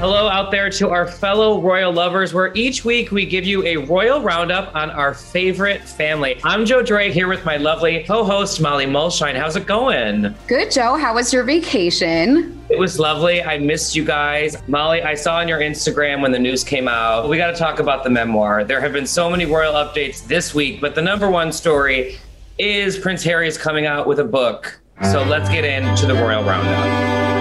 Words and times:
Hello, 0.00 0.28
out 0.28 0.50
there 0.50 0.70
to 0.70 0.88
our 0.88 1.06
fellow 1.06 1.60
royal 1.60 1.92
lovers, 1.92 2.32
where 2.32 2.54
each 2.54 2.86
week 2.86 3.10
we 3.10 3.26
give 3.26 3.44
you 3.44 3.62
a 3.66 3.76
royal 3.76 4.22
roundup 4.22 4.74
on 4.74 4.88
our 4.88 5.12
favorite 5.12 5.82
family. 5.82 6.40
I'm 6.42 6.64
Joe 6.64 6.82
Dre 6.82 7.12
here 7.12 7.28
with 7.28 7.44
my 7.44 7.58
lovely 7.58 8.02
co 8.04 8.24
host, 8.24 8.62
Molly 8.62 8.86
Mulshine. 8.86 9.36
How's 9.36 9.56
it 9.56 9.66
going? 9.66 10.34
Good, 10.46 10.70
Joe. 10.70 10.96
How 10.96 11.14
was 11.14 11.34
your 11.34 11.44
vacation? 11.44 12.64
It 12.70 12.78
was 12.78 12.98
lovely. 12.98 13.42
I 13.42 13.58
missed 13.58 13.94
you 13.94 14.02
guys. 14.02 14.56
Molly, 14.66 15.02
I 15.02 15.12
saw 15.12 15.36
on 15.36 15.48
your 15.48 15.60
Instagram 15.60 16.22
when 16.22 16.32
the 16.32 16.38
news 16.38 16.64
came 16.64 16.88
out. 16.88 17.28
We 17.28 17.36
got 17.36 17.50
to 17.50 17.58
talk 17.58 17.78
about 17.78 18.02
the 18.02 18.08
memoir. 18.08 18.64
There 18.64 18.80
have 18.80 18.94
been 18.94 19.06
so 19.06 19.28
many 19.28 19.44
royal 19.44 19.74
updates 19.74 20.26
this 20.26 20.54
week, 20.54 20.80
but 20.80 20.94
the 20.94 21.02
number 21.02 21.28
one 21.28 21.52
story 21.52 22.18
is 22.58 22.96
Prince 22.96 23.22
Harry 23.24 23.46
is 23.46 23.58
coming 23.58 23.84
out 23.84 24.06
with 24.06 24.18
a 24.18 24.24
book. 24.24 24.80
So 25.12 25.22
let's 25.24 25.50
get 25.50 25.66
into 25.66 26.06
the 26.06 26.14
royal 26.14 26.42
roundup. 26.42 27.39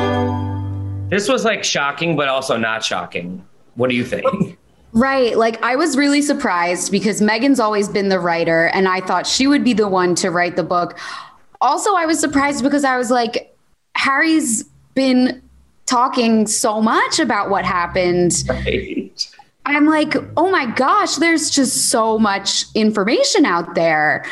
This 1.09 1.27
was 1.27 1.43
like 1.43 1.63
shocking, 1.63 2.15
but 2.15 2.27
also 2.27 2.57
not 2.57 2.83
shocking. 2.83 3.45
What 3.75 3.89
do 3.89 3.95
you 3.95 4.05
think? 4.05 4.57
Right. 4.91 5.38
Like 5.38 5.61
I 5.63 5.75
was 5.75 5.97
really 5.97 6.21
surprised 6.21 6.91
because 6.91 7.21
Meghan's 7.21 7.59
always 7.59 7.88
been 7.88 8.09
the 8.09 8.19
writer, 8.19 8.67
and 8.67 8.88
I 8.88 9.01
thought 9.01 9.27
she 9.27 9.47
would 9.47 9.63
be 9.63 9.73
the 9.73 9.88
one 9.88 10.16
to 10.16 10.31
write 10.31 10.55
the 10.55 10.63
book. 10.63 10.97
Also, 11.61 11.93
I 11.95 12.05
was 12.05 12.19
surprised 12.19 12.63
because 12.63 12.83
I 12.83 12.97
was 12.97 13.11
like, 13.11 13.55
Harry's 13.95 14.63
been 14.95 15.41
talking 15.85 16.47
so 16.47 16.81
much 16.81 17.19
about 17.19 17.50
what 17.50 17.66
happened. 17.66 18.44
Right. 18.47 19.35
I'm 19.66 19.85
like, 19.85 20.16
oh 20.38 20.50
my 20.50 20.66
gosh, 20.66 21.16
there's 21.16 21.50
just 21.50 21.89
so 21.89 22.17
much 22.17 22.66
information 22.75 23.45
out 23.45 23.75
there. 23.75 24.25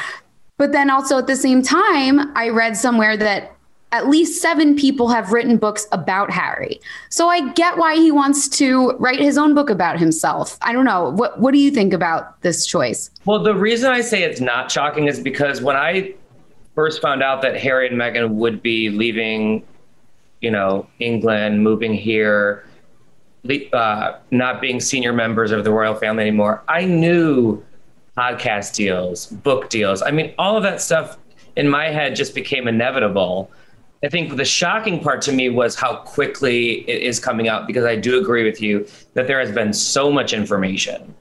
But 0.57 0.71
then 0.71 0.89
also 0.89 1.17
at 1.17 1.27
the 1.27 1.35
same 1.35 1.61
time, 1.61 2.35
I 2.35 2.49
read 2.49 2.77
somewhere 2.77 3.17
that 3.17 3.56
at 3.91 4.09
least 4.09 4.41
seven 4.41 4.75
people 4.75 5.07
have 5.07 5.31
written 5.31 5.57
books 5.57 5.87
about 5.91 6.29
Harry. 6.29 6.79
So 7.09 7.29
I 7.29 7.51
get 7.53 7.77
why 7.77 7.95
he 7.95 8.11
wants 8.11 8.49
to 8.57 8.91
write 8.99 9.19
his 9.19 9.37
own 9.37 9.55
book 9.55 9.69
about 9.69 9.97
himself. 9.97 10.57
I 10.61 10.73
don't 10.73 10.85
know. 10.85 11.11
What 11.11 11.39
what 11.39 11.53
do 11.53 11.59
you 11.59 11.71
think 11.71 11.93
about 11.93 12.41
this 12.41 12.65
choice? 12.65 13.09
Well, 13.25 13.41
the 13.41 13.55
reason 13.55 13.89
I 13.89 14.01
say 14.01 14.23
it's 14.23 14.41
not 14.41 14.71
shocking 14.71 15.07
is 15.07 15.19
because 15.19 15.61
when 15.61 15.75
I 15.75 16.13
first 16.75 17.01
found 17.01 17.23
out 17.23 17.41
that 17.41 17.57
Harry 17.57 17.87
and 17.87 17.97
Meghan 17.97 18.31
would 18.31 18.61
be 18.61 18.89
leaving, 18.89 19.65
you 20.41 20.51
know, 20.51 20.87
England, 20.99 21.63
moving 21.63 21.93
here, 21.93 22.65
uh, 23.73 24.13
not 24.31 24.59
being 24.61 24.79
senior 24.79 25.13
members 25.13 25.51
of 25.51 25.63
the 25.63 25.71
royal 25.71 25.95
family 25.95 26.23
anymore, 26.23 26.61
I 26.67 26.85
knew 26.85 27.63
podcast 28.17 28.75
deals, 28.75 29.27
book 29.27 29.69
deals. 29.69 30.01
I 30.01 30.11
mean, 30.11 30.33
all 30.37 30.57
of 30.57 30.63
that 30.63 30.81
stuff 30.81 31.17
in 31.55 31.69
my 31.69 31.85
head 31.85 32.15
just 32.15 32.35
became 32.35 32.67
inevitable. 32.67 33.49
I 34.03 34.09
think 34.09 34.35
the 34.35 34.45
shocking 34.45 34.99
part 34.99 35.21
to 35.23 35.31
me 35.31 35.49
was 35.49 35.75
how 35.75 35.97
quickly 35.97 36.87
it 36.89 37.01
is 37.01 37.19
coming 37.19 37.47
out 37.47 37.65
because 37.65 37.83
I 37.83 37.95
do 37.95 38.19
agree 38.19 38.43
with 38.43 38.61
you 38.61 38.87
that 39.13 39.25
there 39.25 39.39
has 39.39 39.51
been 39.51 39.73
so 39.73 40.11
much 40.11 40.33
information. 40.33 41.15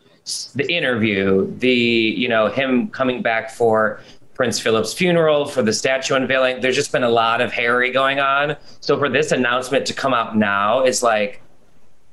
The 0.54 0.70
interview, 0.70 1.50
the, 1.58 1.70
you 1.70 2.28
know, 2.28 2.48
him 2.48 2.88
coming 2.88 3.22
back 3.22 3.50
for 3.50 4.00
Prince 4.34 4.60
Philip's 4.60 4.92
funeral, 4.92 5.46
for 5.46 5.62
the 5.62 5.72
statue 5.72 6.14
unveiling, 6.14 6.60
there's 6.60 6.76
just 6.76 6.92
been 6.92 7.04
a 7.04 7.08
lot 7.08 7.40
of 7.40 7.50
Harry 7.52 7.90
going 7.90 8.20
on. 8.20 8.56
So 8.80 8.98
for 8.98 9.08
this 9.08 9.32
announcement 9.32 9.86
to 9.86 9.94
come 9.94 10.12
out 10.12 10.36
now 10.36 10.84
is 10.84 11.02
like, 11.02 11.40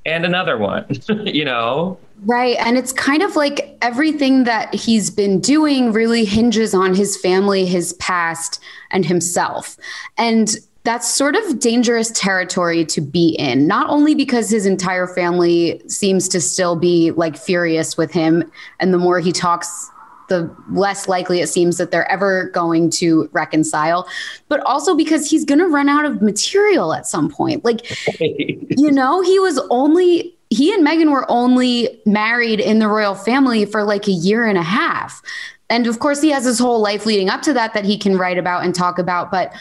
and 0.06 0.25
another 0.25 0.58
one, 0.58 0.86
you 1.25 1.46
know? 1.46 1.97
Right. 2.25 2.56
And 2.59 2.78
it's 2.78 2.94
kind 2.94 3.22
of 3.22 3.36
like 3.36 3.78
everything 3.81 4.46
that 4.46 4.74
he's 4.74 5.09
been 5.09 5.40
doing 5.40 5.91
really 5.91 6.25
hinges 6.25 6.74
on 6.74 6.96
his 6.96 7.18
family, 7.18 7.66
his 7.66 7.94
past, 7.94 8.62
and 8.92 9.06
himself. 9.06 9.78
And 10.18 10.56
that's 10.84 11.08
sort 11.08 11.36
of 11.36 11.59
dangerous 11.59 12.12
territory 12.12 12.86
to 12.86 13.02
be 13.02 13.36
in, 13.40 13.68
not 13.68 13.90
only 13.90 14.16
because 14.16 14.50
his 14.50 14.66
entire 14.66 15.08
family 15.08 15.81
seems 15.88 16.28
to 16.30 16.42
still 16.42 16.75
be 16.75 17.12
like 17.12 17.38
furious 17.38 17.97
with 17.97 18.12
him. 18.12 18.50
And 18.80 18.94
the 18.94 18.97
more 18.97 19.19
he 19.19 19.31
talks 19.31 19.90
the 20.33 20.55
less 20.71 21.07
likely 21.07 21.41
it 21.41 21.47
seems 21.47 21.77
that 21.77 21.91
they're 21.91 22.09
ever 22.11 22.49
going 22.49 22.89
to 22.89 23.29
reconcile, 23.33 24.07
but 24.49 24.59
also 24.61 24.95
because 24.95 25.29
he's 25.29 25.45
going 25.45 25.59
to 25.59 25.67
run 25.67 25.88
out 25.88 26.05
of 26.05 26.21
material 26.21 26.94
at 26.94 27.05
some 27.05 27.29
point. 27.29 27.63
Like, 27.63 27.85
you 28.19 28.91
know, 28.91 29.21
he 29.21 29.39
was 29.39 29.59
only, 29.69 30.35
he 30.49 30.73
and 30.73 30.85
Meghan 30.85 31.11
were 31.11 31.29
only 31.29 32.01
married 32.07 32.59
in 32.59 32.79
the 32.79 32.88
royal 32.88 33.13
family 33.13 33.66
for 33.66 33.83
like 33.83 34.07
a 34.07 34.11
year 34.11 34.47
and 34.47 34.57
a 34.57 34.63
half. 34.63 35.21
And 35.69 35.85
of 35.85 35.99
course, 35.99 36.21
he 36.21 36.29
has 36.31 36.45
his 36.45 36.57
whole 36.57 36.81
life 36.81 37.05
leading 37.05 37.29
up 37.29 37.44
to 37.44 37.53
that 37.53 37.75
that 37.75 37.85
he 37.85 37.97
can 37.97 38.17
write 38.17 38.39
about 38.39 38.63
and 38.63 38.73
talk 38.73 38.97
about. 38.97 39.29
But, 39.29 39.53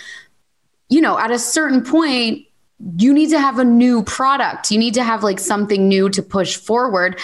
you 0.88 1.02
know, 1.02 1.18
at 1.18 1.30
a 1.30 1.38
certain 1.38 1.84
point, 1.84 2.46
you 2.96 3.12
need 3.12 3.28
to 3.30 3.38
have 3.38 3.58
a 3.58 3.64
new 3.64 4.02
product. 4.02 4.70
You 4.70 4.78
need 4.78 4.94
to 4.94 5.04
have 5.04 5.22
like 5.22 5.38
something 5.38 5.86
new 5.86 6.08
to 6.10 6.22
push 6.22 6.56
forward. 6.56 7.20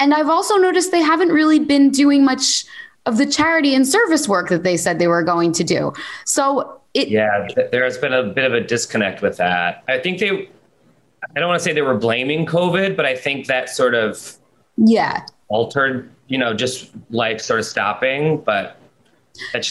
And 0.00 0.14
I've 0.14 0.30
also 0.30 0.56
noticed 0.56 0.90
they 0.90 1.02
haven't 1.02 1.28
really 1.28 1.58
been 1.58 1.90
doing 1.90 2.24
much 2.24 2.64
of 3.06 3.18
the 3.18 3.26
charity 3.26 3.74
and 3.74 3.86
service 3.86 4.28
work 4.28 4.48
that 4.48 4.62
they 4.62 4.76
said 4.76 4.98
they 4.98 5.08
were 5.08 5.22
going 5.22 5.52
to 5.52 5.64
do. 5.64 5.92
So 6.24 6.80
it 6.94 7.08
Yeah, 7.08 7.48
there 7.70 7.84
has 7.84 7.98
been 7.98 8.12
a 8.12 8.22
bit 8.22 8.44
of 8.44 8.52
a 8.52 8.60
disconnect 8.60 9.22
with 9.22 9.36
that. 9.38 9.84
I 9.88 9.98
think 9.98 10.18
they 10.18 10.48
I 11.36 11.38
don't 11.38 11.48
want 11.48 11.60
to 11.60 11.64
say 11.64 11.72
they 11.72 11.82
were 11.82 11.98
blaming 11.98 12.46
COVID, 12.46 12.96
but 12.96 13.06
I 13.06 13.14
think 13.14 13.46
that 13.46 13.68
sort 13.68 13.94
of 13.94 14.36
yeah 14.76 15.24
altered, 15.48 16.10
you 16.28 16.38
know, 16.38 16.54
just 16.54 16.90
life 17.10 17.40
sort 17.40 17.60
of 17.60 17.66
stopping. 17.66 18.38
But 18.38 18.76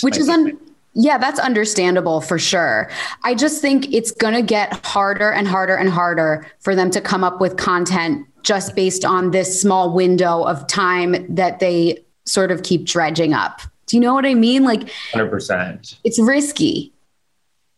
which 0.01 0.17
is 0.17 0.29
un- 0.29 0.57
yeah, 0.93 1.17
that's 1.17 1.39
understandable 1.39 2.21
for 2.21 2.39
sure. 2.39 2.89
I 3.23 3.35
just 3.35 3.61
think 3.61 3.93
it's 3.93 4.11
going 4.11 4.33
to 4.33 4.41
get 4.41 4.85
harder 4.85 5.31
and 5.31 5.47
harder 5.47 5.75
and 5.75 5.89
harder 5.89 6.47
for 6.59 6.75
them 6.75 6.89
to 6.91 7.01
come 7.01 7.23
up 7.23 7.39
with 7.39 7.57
content 7.57 8.25
just 8.43 8.75
based 8.75 9.05
on 9.05 9.31
this 9.31 9.61
small 9.61 9.93
window 9.93 10.43
of 10.43 10.65
time 10.67 11.25
that 11.33 11.59
they 11.59 12.03
sort 12.29 12.51
of 12.51 12.63
keep 12.63 12.85
dredging 12.85 13.33
up. 13.33 13.61
Do 13.87 13.97
you 13.97 14.01
know 14.01 14.13
what 14.13 14.25
I 14.25 14.35
mean? 14.35 14.63
Like 14.63 14.89
100%. 15.13 15.95
It's 16.03 16.19
risky. 16.19 16.93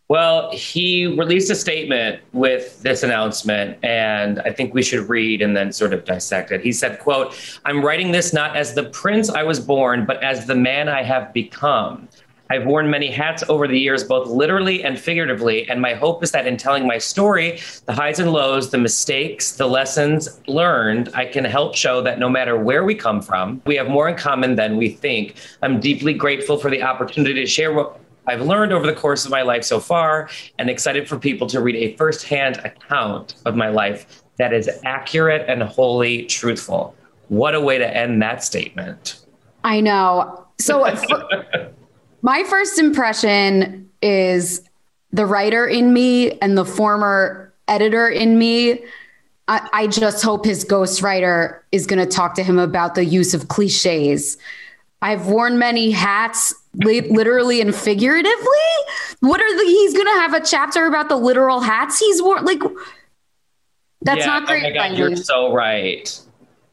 Well, 0.10 0.52
he 0.52 1.08
released 1.08 1.50
a 1.52 1.56
statement 1.56 2.20
with 2.34 2.82
this 2.82 3.02
announcement, 3.02 3.78
and 3.82 4.42
I 4.42 4.52
think 4.52 4.74
we 4.74 4.84
should 4.84 5.08
read 5.08 5.42
and 5.42 5.56
then 5.56 5.72
sort 5.72 5.94
of 5.94 6.04
dissect 6.04 6.52
it. 6.52 6.60
He 6.60 6.74
said, 6.74 7.00
quote, 7.00 7.34
I'm 7.64 7.82
writing 7.82 8.12
this 8.12 8.34
not 8.34 8.58
as 8.58 8.74
the 8.74 8.84
prince 8.84 9.30
I 9.30 9.44
was 9.44 9.62
born, 9.62 10.06
but 10.06 10.22
as 10.22 10.48
the 10.48 10.56
man 10.56 10.90
I 10.90 11.02
have 11.04 11.32
become. 11.32 12.10
I've 12.52 12.66
worn 12.66 12.90
many 12.90 13.10
hats 13.10 13.46
over 13.48 13.66
the 13.66 13.80
years, 13.80 14.04
both 14.04 14.28
literally 14.28 14.84
and 14.84 15.00
figuratively. 15.00 15.70
And 15.70 15.82
my 15.82 15.94
hope 15.94 16.22
is 16.22 16.32
that 16.32 16.46
in 16.46 16.58
telling 16.58 16.86
my 16.86 16.98
story, 16.98 17.62
the 17.86 17.94
highs 17.94 18.20
and 18.20 18.34
lows, 18.34 18.72
the 18.72 18.78
mistakes, 18.78 19.54
the 19.54 19.68
lessons 19.68 20.42
learned, 20.48 21.08
I 21.14 21.28
can 21.28 21.46
help 21.46 21.76
show 21.78 22.02
that 22.02 22.20
no 22.20 22.28
matter 22.28 22.58
where 22.58 22.84
we 22.84 22.94
come 22.94 23.22
from, 23.22 23.62
we 23.66 23.78
have 23.78 23.88
more 23.88 24.10
in 24.10 24.18
common 24.18 24.56
than 24.56 24.76
we 24.76 24.90
think. 24.90 25.36
I'm 25.64 25.80
deeply 25.80 26.14
grateful 26.14 26.58
for 26.58 26.70
the 26.70 26.84
opportunity 26.84 27.36
to 27.36 27.48
share 27.48 27.72
what 27.72 28.02
I've 28.28 28.42
learned 28.42 28.74
over 28.74 28.86
the 28.86 28.96
course 28.96 29.24
of 29.24 29.32
my 29.32 29.44
life 29.44 29.64
so 29.64 29.80
far 29.80 30.30
and 30.60 30.70
excited 30.70 31.08
for 31.08 31.18
people 31.18 31.48
to 31.48 31.62
read 31.62 31.78
a 31.78 31.96
firsthand 31.96 32.58
account 32.66 33.36
of 33.46 33.56
my 33.56 33.70
life 33.70 34.24
that 34.40 34.52
is 34.52 34.70
accurate 34.84 35.46
and 35.48 35.64
wholly 35.64 36.26
truthful. 36.26 36.96
What 37.30 37.56
a 37.56 37.62
way 37.62 37.78
to 37.78 37.96
end 37.96 38.22
that 38.24 38.44
statement. 38.44 39.26
I 39.64 39.80
know. 39.80 40.48
So, 40.60 40.86
my 42.22 42.44
first 42.44 42.80
impression 42.80 43.90
is 44.02 44.62
the 45.12 45.26
writer 45.26 45.68
in 45.68 45.94
me 45.94 46.32
and 46.40 46.58
the 46.58 46.66
former 46.66 47.54
editor 47.68 48.08
in 48.08 48.38
me. 48.38 48.84
I, 49.48 49.70
I 49.74 49.88
just 49.88 50.24
hope 50.24 50.46
his 50.46 50.64
ghostwriter 50.64 51.60
is 51.72 51.86
going 51.86 52.00
to 52.00 52.06
talk 52.06 52.36
to 52.36 52.44
him 52.44 52.60
about 52.60 52.96
the 52.96 53.04
use 53.04 53.34
of 53.34 53.48
cliches. 53.48 54.38
I've 55.02 55.28
worn 55.28 55.58
many 55.58 55.92
hats, 55.92 56.54
literally 56.76 57.60
and 57.60 57.76
figuratively. 57.76 58.36
What 59.20 59.42
are 59.42 59.58
the? 59.58 59.64
He's 59.64 59.94
going 59.94 60.06
to 60.06 60.22
have 60.22 60.34
a 60.34 60.42
chapter 60.42 60.86
about 60.86 61.10
the 61.10 61.16
literal 61.16 61.60
hats 61.60 62.00
he's 62.00 62.22
worn. 62.22 62.46
Like, 62.46 62.62
that's 64.04 64.20
yeah, 64.20 64.28
not 64.28 64.48
great. 64.48 64.64
Oh 64.66 64.74
God, 64.74 64.98
you're 64.98 65.16
so 65.16 65.52
right. 65.54 66.20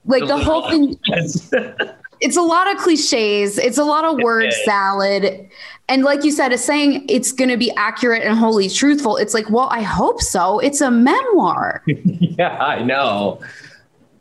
Like 0.05 0.23
the, 0.23 0.37
the 0.37 0.39
whole 0.39 0.69
thing. 0.69 0.99
it's 2.21 2.37
a 2.37 2.43
lot 2.43 2.71
of 2.73 2.79
cliches. 2.79 3.59
It's 3.59 3.79
a 3.79 3.85
lot 3.85 4.05
of 4.05 4.19
word 4.23 4.53
salad. 4.65 5.49
And 5.89 6.05
like 6.05 6.25
you 6.25 6.31
said, 6.31 6.53
it's 6.53 6.65
saying 6.65 7.07
it's 7.09 7.33
going 7.33 7.49
to 7.49 7.57
be 7.57 7.71
accurate 7.73 8.23
and 8.23 8.37
wholly 8.37 8.69
truthful. 8.69 9.17
It's 9.17 9.35
like, 9.35 9.49
well, 9.49 9.69
I 9.71 9.83
hope 9.83 10.21
so. 10.21 10.59
It's 10.59 10.81
a 10.81 10.91
memoir. 10.91 11.83
yeah, 11.87 12.57
I 12.59 12.83
know. 12.83 13.41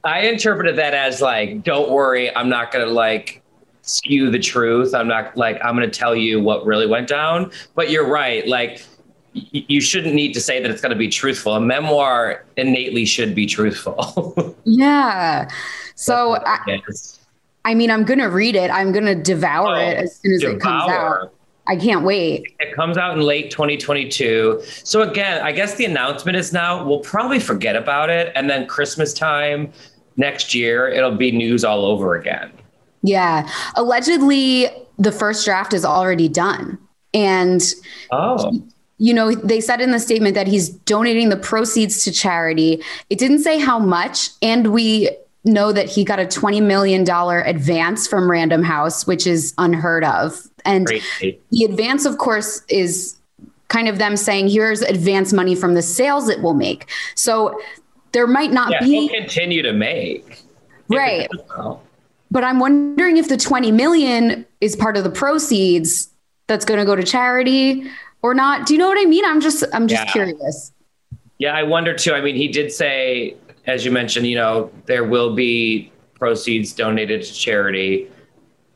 I 0.04 0.22
interpreted 0.22 0.78
that 0.78 0.94
as 0.94 1.22
like, 1.22 1.64
don't 1.64 1.92
worry, 1.92 2.34
I'm 2.36 2.48
not 2.48 2.72
going 2.72 2.86
to 2.86 2.92
like 2.92 3.42
skew 3.82 4.32
the 4.32 4.40
truth. 4.40 4.94
I'm 4.94 5.08
not 5.08 5.36
like, 5.36 5.60
I'm 5.64 5.76
going 5.76 5.90
to 5.90 6.00
tell 6.00 6.16
you 6.16 6.40
what 6.40 6.66
really 6.66 6.88
went 6.88 7.10
down. 7.10 7.52
But 7.76 7.90
you're 7.90 8.08
right. 8.08 8.48
Like, 8.48 8.82
you 9.34 9.82
shouldn't 9.82 10.16
need 10.16 10.34
to 10.34 10.42
say 10.42 10.62
that 10.62 10.72
it's 10.72 10.82
going 10.82 10.92
to 10.92 10.98
be 10.98 11.10
truthful. 11.10 11.56
A 11.56 11.62
memoir 11.62 12.46
innately 12.56 13.06
should 13.06 13.36
be 13.36 13.46
truthful. 13.46 14.56
yeah. 14.64 15.50
So 15.96 16.38
I, 16.46 16.82
I 17.68 17.76
mean, 17.76 17.92
I'm 17.92 18.06
going 18.06 18.20
to 18.20 18.30
read 18.30 18.56
it. 18.56 18.72
I'm 18.72 18.94
going 18.94 19.06
to 19.06 19.14
devour 19.14 19.76
oh, 19.76 19.80
it 19.80 19.98
as 19.98 20.16
soon 20.16 20.36
as 20.36 20.40
devour. 20.40 20.56
it 20.56 20.62
comes 20.62 20.90
out. 20.90 21.34
I 21.68 21.76
can't 21.76 22.06
wait. 22.06 22.56
It 22.62 22.74
comes 22.74 22.98
out 22.98 23.18
in 23.18 23.22
late 23.22 23.52
2022. 23.52 24.62
So 24.86 25.02
again, 25.02 25.42
I 25.42 25.52
guess 25.52 25.76
the 25.76 25.84
announcement 25.84 26.38
is 26.38 26.54
now 26.54 26.88
we'll 26.88 27.02
probably 27.02 27.42
forget 27.42 27.76
about 27.76 28.10
it 28.10 28.32
and 28.36 28.50
then 28.50 28.68
Christmas 28.68 29.14
time 29.14 29.74
next 30.16 30.56
year 30.56 30.88
it'll 30.88 31.18
be 31.18 31.30
news 31.30 31.66
all 31.66 31.84
over 31.84 32.16
again. 32.16 32.54
Yeah. 33.04 33.50
Allegedly 33.76 34.70
the 34.98 35.12
first 35.12 35.44
draft 35.44 35.74
is 35.74 35.84
already 35.84 36.30
done. 36.30 36.80
And 37.14 37.62
Oh 38.12 38.64
you 39.00 39.14
know, 39.14 39.32
they 39.36 39.62
said 39.62 39.80
in 39.80 39.92
the 39.92 40.00
statement 40.00 40.34
that 40.34 40.48
he's 40.48 40.70
donating 40.70 41.30
the 41.30 41.38
proceeds 41.38 42.04
to 42.04 42.12
charity. 42.12 42.82
It 43.12 43.20
didn't 43.20 43.40
say 43.40 43.60
how 43.60 43.78
much. 43.78 44.30
And 44.42 44.74
we 44.74 45.12
know 45.48 45.72
that 45.72 45.90
he 45.90 46.04
got 46.04 46.20
a 46.20 46.26
$20 46.26 46.62
million 46.62 47.08
advance 47.10 48.08
from 48.08 48.30
Random 48.30 48.64
House, 48.64 49.08
which 49.08 49.26
is 49.26 49.54
unheard 49.58 50.04
of. 50.04 50.40
And 50.66 50.88
the 51.20 51.64
advance, 51.64 52.06
of 52.06 52.18
course, 52.18 52.64
is 52.70 53.16
kind 53.68 53.88
of 53.88 53.98
them 53.98 54.18
saying, 54.18 54.50
here's 54.50 54.82
advance 54.82 55.34
money 55.34 55.56
from 55.56 55.74
the 55.74 55.82
sales 55.82 56.30
it 56.30 56.42
will 56.42 56.54
make. 56.54 56.90
So 57.16 57.60
there 58.12 58.28
might 58.28 58.52
not 58.52 58.72
yeah, 58.72 58.80
be. 58.82 59.10
continue 59.10 59.62
to 59.62 59.74
make. 59.74 60.44
Right. 60.90 61.30
But 62.30 62.44
I'm 62.44 62.60
wondering 62.60 63.18
if 63.18 63.30
the 63.30 63.38
20 63.38 63.72
million 63.72 64.46
is 64.62 64.76
part 64.76 64.98
of 64.98 65.04
the 65.04 65.10
proceeds 65.10 66.10
that's 66.48 66.66
going 66.66 66.80
to 66.80 66.86
go 66.86 66.96
to 66.96 67.04
charity 67.04 67.90
or 68.22 68.34
not. 68.34 68.66
Do 68.66 68.74
you 68.74 68.80
know 68.80 68.88
what 68.88 68.98
I 69.00 69.06
mean? 69.06 69.26
I'm 69.26 69.42
just 69.42 69.64
I'm 69.74 69.88
just 69.88 70.06
yeah. 70.06 70.12
curious. 70.12 70.72
Yeah, 71.38 71.56
I 71.56 71.64
wonder 71.64 71.94
too. 71.94 72.14
I 72.14 72.22
mean, 72.22 72.36
he 72.36 72.48
did 72.48 72.72
say 72.72 73.36
as 73.68 73.86
you 73.86 73.92
mentioned, 73.92 74.26
you 74.26 74.36
know, 74.36 74.72
there 74.86 75.04
will 75.04 75.36
be 75.36 75.92
proceeds 76.16 76.74
donated 76.74 77.22
to 77.22 77.34
charity. 77.34 78.10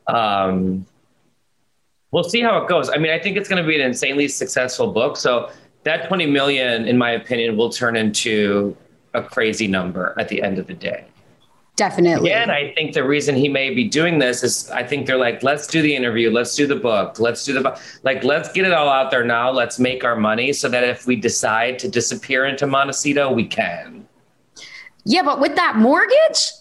Um, 0.06 0.86
we'll 2.10 2.24
see 2.24 2.40
how 2.40 2.58
it 2.58 2.68
goes. 2.68 2.90
I 2.90 2.98
mean, 2.98 3.10
I 3.10 3.18
think 3.18 3.36
it's 3.36 3.48
going 3.48 3.62
to 3.62 3.66
be 3.66 3.74
an 3.74 3.80
insanely 3.80 4.28
successful 4.28 4.92
book. 4.92 5.16
So 5.16 5.50
that 5.84 6.06
20 6.08 6.26
million, 6.26 6.86
in 6.86 6.96
my 6.96 7.12
opinion, 7.12 7.56
will 7.56 7.70
turn 7.70 7.96
into 7.96 8.76
a 9.14 9.22
crazy 9.22 9.66
number 9.66 10.14
at 10.18 10.28
the 10.28 10.42
end 10.42 10.58
of 10.58 10.66
the 10.66 10.74
day. 10.74 11.06
Definitely. 11.74 12.32
And 12.32 12.52
I 12.52 12.72
think 12.74 12.92
the 12.92 13.02
reason 13.02 13.34
he 13.34 13.48
may 13.48 13.74
be 13.74 13.88
doing 13.88 14.18
this 14.18 14.42
is 14.42 14.70
I 14.70 14.84
think 14.84 15.06
they're 15.06 15.16
like, 15.16 15.42
let's 15.42 15.66
do 15.66 15.80
the 15.80 15.96
interview, 15.96 16.30
let's 16.30 16.54
do 16.54 16.66
the 16.66 16.76
book, 16.76 17.18
let's 17.18 17.46
do 17.46 17.54
the 17.54 17.80
like, 18.02 18.22
let's 18.24 18.52
get 18.52 18.66
it 18.66 18.74
all 18.74 18.90
out 18.90 19.10
there 19.10 19.24
now. 19.24 19.50
Let's 19.50 19.78
make 19.78 20.04
our 20.04 20.14
money 20.14 20.52
so 20.52 20.68
that 20.68 20.84
if 20.84 21.06
we 21.06 21.16
decide 21.16 21.78
to 21.78 21.88
disappear 21.88 22.44
into 22.44 22.66
Montecito, 22.66 23.32
we 23.32 23.46
can. 23.46 24.01
Yeah, 25.04 25.22
but 25.22 25.40
with 25.40 25.56
that 25.56 25.76
mortgage? 25.76 26.52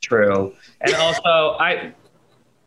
True. 0.00 0.54
And 0.80 0.94
also, 0.94 1.56
I, 1.60 1.92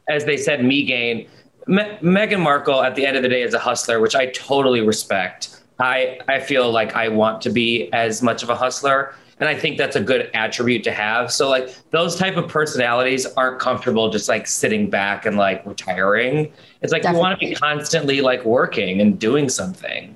as 0.07 0.25
they 0.25 0.37
said, 0.37 0.61
Meghan, 0.61 1.27
Me- 1.67 1.97
Meghan 2.01 2.41
Markle 2.41 2.81
at 2.81 2.95
the 2.95 3.05
end 3.05 3.17
of 3.17 3.23
the 3.23 3.29
day 3.29 3.41
is 3.41 3.53
a 3.53 3.59
hustler, 3.59 3.99
which 3.99 4.15
I 4.15 4.27
totally 4.27 4.81
respect. 4.81 5.61
I, 5.79 6.19
I 6.29 6.39
feel 6.39 6.71
like 6.71 6.95
I 6.95 7.09
want 7.09 7.41
to 7.41 7.49
be 7.49 7.91
as 7.91 8.21
much 8.21 8.43
of 8.43 8.49
a 8.49 8.55
hustler. 8.55 9.15
And 9.39 9.49
I 9.49 9.55
think 9.55 9.77
that's 9.77 9.97
a 9.97 9.99
good 10.01 10.29
attribute 10.33 10.83
to 10.85 10.93
have. 10.93 11.29
So 11.31 11.49
like 11.49 11.75
those 11.89 12.15
type 12.15 12.37
of 12.37 12.47
personalities 12.47 13.25
aren't 13.25 13.59
comfortable 13.59 14.09
just 14.09 14.29
like 14.29 14.47
sitting 14.47 14.89
back 14.89 15.25
and 15.25 15.35
like 15.35 15.65
retiring. 15.65 16.53
It's 16.81 16.93
like 16.93 17.01
Definitely. 17.01 17.17
you 17.17 17.21
want 17.21 17.39
to 17.41 17.47
be 17.47 17.55
constantly 17.55 18.21
like 18.21 18.45
working 18.45 19.01
and 19.01 19.19
doing 19.19 19.49
something. 19.49 20.15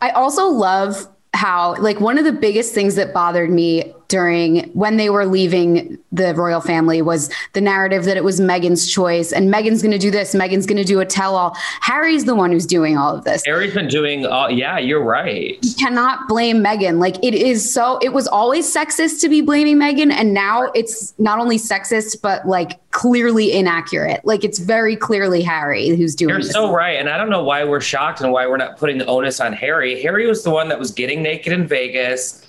I 0.00 0.10
also 0.10 0.46
love 0.46 1.08
how 1.34 1.76
like 1.76 2.00
one 2.00 2.18
of 2.18 2.24
the 2.24 2.32
biggest 2.32 2.74
things 2.74 2.94
that 2.96 3.12
bothered 3.12 3.50
me 3.50 3.94
during 4.08 4.70
when 4.70 4.96
they 4.96 5.10
were 5.10 5.26
leaving 5.26 5.98
the 6.12 6.34
royal 6.34 6.62
family 6.62 7.02
was 7.02 7.30
the 7.52 7.60
narrative 7.60 8.04
that 8.04 8.16
it 8.16 8.24
was 8.24 8.40
Meghan's 8.40 8.90
choice 8.90 9.32
and 9.32 9.52
Meghan's 9.52 9.82
going 9.82 9.92
to 9.92 9.98
do 9.98 10.10
this, 10.10 10.34
Meghan's 10.34 10.66
going 10.66 10.78
to 10.78 10.84
do 10.84 10.98
a 11.00 11.06
tell 11.06 11.36
all. 11.36 11.56
Harry's 11.82 12.24
the 12.24 12.34
one 12.34 12.50
who's 12.50 12.64
doing 12.64 12.96
all 12.96 13.14
of 13.14 13.24
this. 13.24 13.44
Harry's 13.44 13.74
been 13.74 13.88
doing 13.88 14.24
all, 14.24 14.50
yeah, 14.50 14.78
you're 14.78 15.02
right. 15.02 15.58
You 15.62 15.74
cannot 15.74 16.26
blame 16.26 16.64
Meghan. 16.64 16.98
Like 16.98 17.22
it 17.22 17.34
is 17.34 17.70
so, 17.70 17.98
it 17.98 18.14
was 18.14 18.26
always 18.26 18.72
sexist 18.72 19.20
to 19.20 19.28
be 19.28 19.42
blaming 19.42 19.76
Meghan. 19.76 20.10
And 20.10 20.32
now 20.32 20.72
it's 20.74 21.12
not 21.18 21.38
only 21.38 21.58
sexist, 21.58 22.22
but 22.22 22.46
like 22.48 22.80
clearly 22.92 23.52
inaccurate. 23.52 24.24
Like 24.24 24.42
it's 24.42 24.58
very 24.58 24.96
clearly 24.96 25.42
Harry 25.42 25.90
who's 25.90 26.14
doing 26.14 26.30
You're 26.30 26.38
this. 26.38 26.52
so 26.52 26.72
right. 26.72 26.98
And 26.98 27.10
I 27.10 27.18
don't 27.18 27.28
know 27.28 27.44
why 27.44 27.62
we're 27.62 27.82
shocked 27.82 28.22
and 28.22 28.32
why 28.32 28.46
we're 28.46 28.56
not 28.56 28.78
putting 28.78 28.96
the 28.96 29.06
onus 29.06 29.38
on 29.38 29.52
Harry. 29.52 30.00
Harry 30.00 30.26
was 30.26 30.44
the 30.44 30.50
one 30.50 30.70
that 30.70 30.78
was 30.78 30.90
getting 30.92 31.22
naked 31.22 31.52
in 31.52 31.66
Vegas 31.66 32.46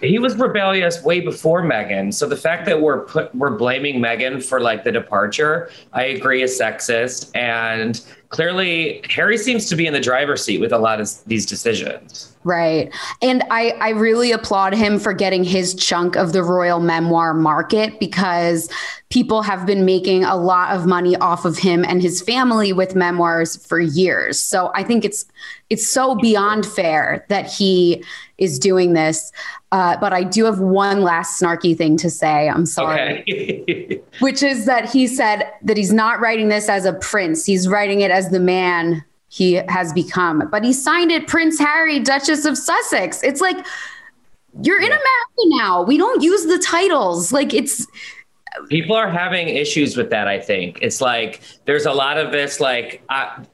he 0.00 0.18
was 0.18 0.36
rebellious 0.36 1.02
way 1.02 1.20
before 1.20 1.62
Meghan. 1.62 2.12
So 2.12 2.26
the 2.26 2.36
fact 2.36 2.66
that 2.66 2.80
we're 2.80 3.04
put 3.04 3.34
we're 3.34 3.56
blaming 3.56 4.00
Meghan 4.00 4.42
for 4.42 4.60
like 4.60 4.84
the 4.84 4.92
departure, 4.92 5.70
I 5.92 6.04
agree 6.04 6.42
is 6.42 6.58
sexist. 6.58 7.30
And 7.34 8.00
clearly 8.28 9.02
Harry 9.10 9.38
seems 9.38 9.68
to 9.68 9.76
be 9.76 9.86
in 9.86 9.92
the 9.92 10.00
driver's 10.00 10.44
seat 10.44 10.58
with 10.58 10.72
a 10.72 10.78
lot 10.78 11.00
of 11.00 11.08
these 11.26 11.46
decisions. 11.46 12.33
Right. 12.44 12.94
And 13.22 13.42
I, 13.50 13.70
I 13.80 13.90
really 13.90 14.30
applaud 14.30 14.74
him 14.74 14.98
for 14.98 15.14
getting 15.14 15.44
his 15.44 15.74
chunk 15.74 16.14
of 16.14 16.34
the 16.34 16.42
royal 16.42 16.78
memoir 16.78 17.32
market 17.32 17.98
because 17.98 18.70
people 19.08 19.40
have 19.40 19.64
been 19.64 19.86
making 19.86 20.24
a 20.24 20.36
lot 20.36 20.76
of 20.76 20.86
money 20.86 21.16
off 21.16 21.46
of 21.46 21.56
him 21.56 21.84
and 21.86 22.02
his 22.02 22.20
family 22.20 22.72
with 22.72 22.94
memoirs 22.94 23.56
for 23.64 23.80
years. 23.80 24.38
So 24.38 24.70
I 24.74 24.82
think 24.82 25.06
it's 25.06 25.24
it's 25.70 25.88
so 25.90 26.16
beyond 26.16 26.66
fair 26.66 27.24
that 27.30 27.50
he 27.50 28.04
is 28.36 28.58
doing 28.58 28.92
this. 28.92 29.32
Uh, 29.72 29.96
but 29.96 30.12
I 30.12 30.22
do 30.22 30.44
have 30.44 30.60
one 30.60 31.00
last 31.00 31.40
snarky 31.40 31.76
thing 31.76 31.96
to 31.98 32.10
say. 32.10 32.48
I'm 32.48 32.66
sorry. 32.66 33.22
Okay. 33.22 34.02
Which 34.20 34.42
is 34.42 34.66
that 34.66 34.90
he 34.90 35.06
said 35.06 35.50
that 35.62 35.76
he's 35.76 35.92
not 35.92 36.20
writing 36.20 36.48
this 36.48 36.68
as 36.68 36.84
a 36.84 36.92
prince, 36.92 37.46
he's 37.46 37.68
writing 37.68 38.02
it 38.02 38.10
as 38.10 38.30
the 38.30 38.40
man 38.40 39.02
he 39.34 39.54
has 39.68 39.92
become. 39.92 40.48
But 40.48 40.62
he 40.62 40.72
signed 40.72 41.10
it 41.10 41.26
Prince 41.26 41.58
Harry, 41.58 41.98
Duchess 41.98 42.44
of 42.44 42.56
Sussex. 42.56 43.20
It's 43.24 43.40
like, 43.40 43.66
you're 44.62 44.78
in 44.78 44.86
America 44.86 45.42
now. 45.46 45.82
We 45.82 45.98
don't 45.98 46.22
use 46.22 46.46
the 46.46 46.58
titles. 46.58 47.32
Like, 47.32 47.52
it's. 47.52 47.84
People 48.68 48.94
are 48.94 49.10
having 49.10 49.48
issues 49.48 49.96
with 49.96 50.10
that, 50.10 50.28
I 50.28 50.38
think. 50.38 50.78
It's 50.82 51.00
like 51.00 51.40
there's 51.64 51.84
a 51.84 51.92
lot 51.92 52.16
of 52.16 52.30
this, 52.30 52.60
like, 52.60 53.02
I, 53.08 53.44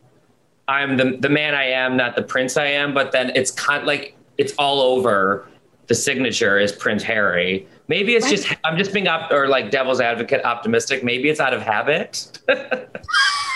I'm 0.69 0.99
the, 0.99 1.17
the 1.19 1.31
man 1.31 1.55
I 1.55 1.71
am, 1.71 1.97
not 1.97 2.15
the 2.15 2.25
prince 2.25 2.59
I 2.59 2.67
am. 2.67 2.93
But 2.93 3.13
then 3.13 3.33
it's 3.35 3.51
kind 3.51 3.87
like 3.87 4.15
it's 4.37 4.53
all 4.59 4.83
over 4.83 5.49
the 5.87 5.95
signature 5.95 6.59
is 6.59 6.73
Prince 6.73 7.03
Harry. 7.05 7.67
Maybe 7.89 8.17
it's 8.17 8.29
just 8.29 8.55
I'm 8.65 8.77
just 8.77 8.93
being 8.93 9.09
up 9.09 9.33
or 9.33 9.49
like 9.49 9.71
devil's 9.71 10.03
advocate 10.03 10.45
optimistic. 10.45 11.03
Maybe 11.03 11.31
it's 11.31 11.41
out 11.41 11.55
of 11.55 11.63
habit. 11.63 12.39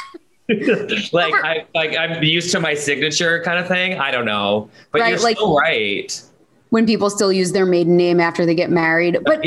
like 1.13 1.33
I 1.35 1.65
like 1.75 1.97
I'm 1.97 2.23
used 2.23 2.53
to 2.53 2.61
my 2.61 2.75
signature 2.75 3.43
kind 3.43 3.59
of 3.59 3.67
thing. 3.67 3.95
I 3.99 4.11
don't 4.11 4.27
know, 4.27 4.69
but 4.93 5.01
Right, 5.01 5.11
you're 5.11 5.19
like- 5.21 5.37
still 5.37 5.57
right. 5.57 6.23
when 6.69 6.85
people 6.87 7.09
still 7.09 7.33
use 7.33 7.53
their 7.53 7.65
maiden 7.65 7.97
name 7.97 8.21
after 8.21 8.45
they 8.45 8.55
get 8.55 8.69
married. 8.71 9.19
But 9.25 9.43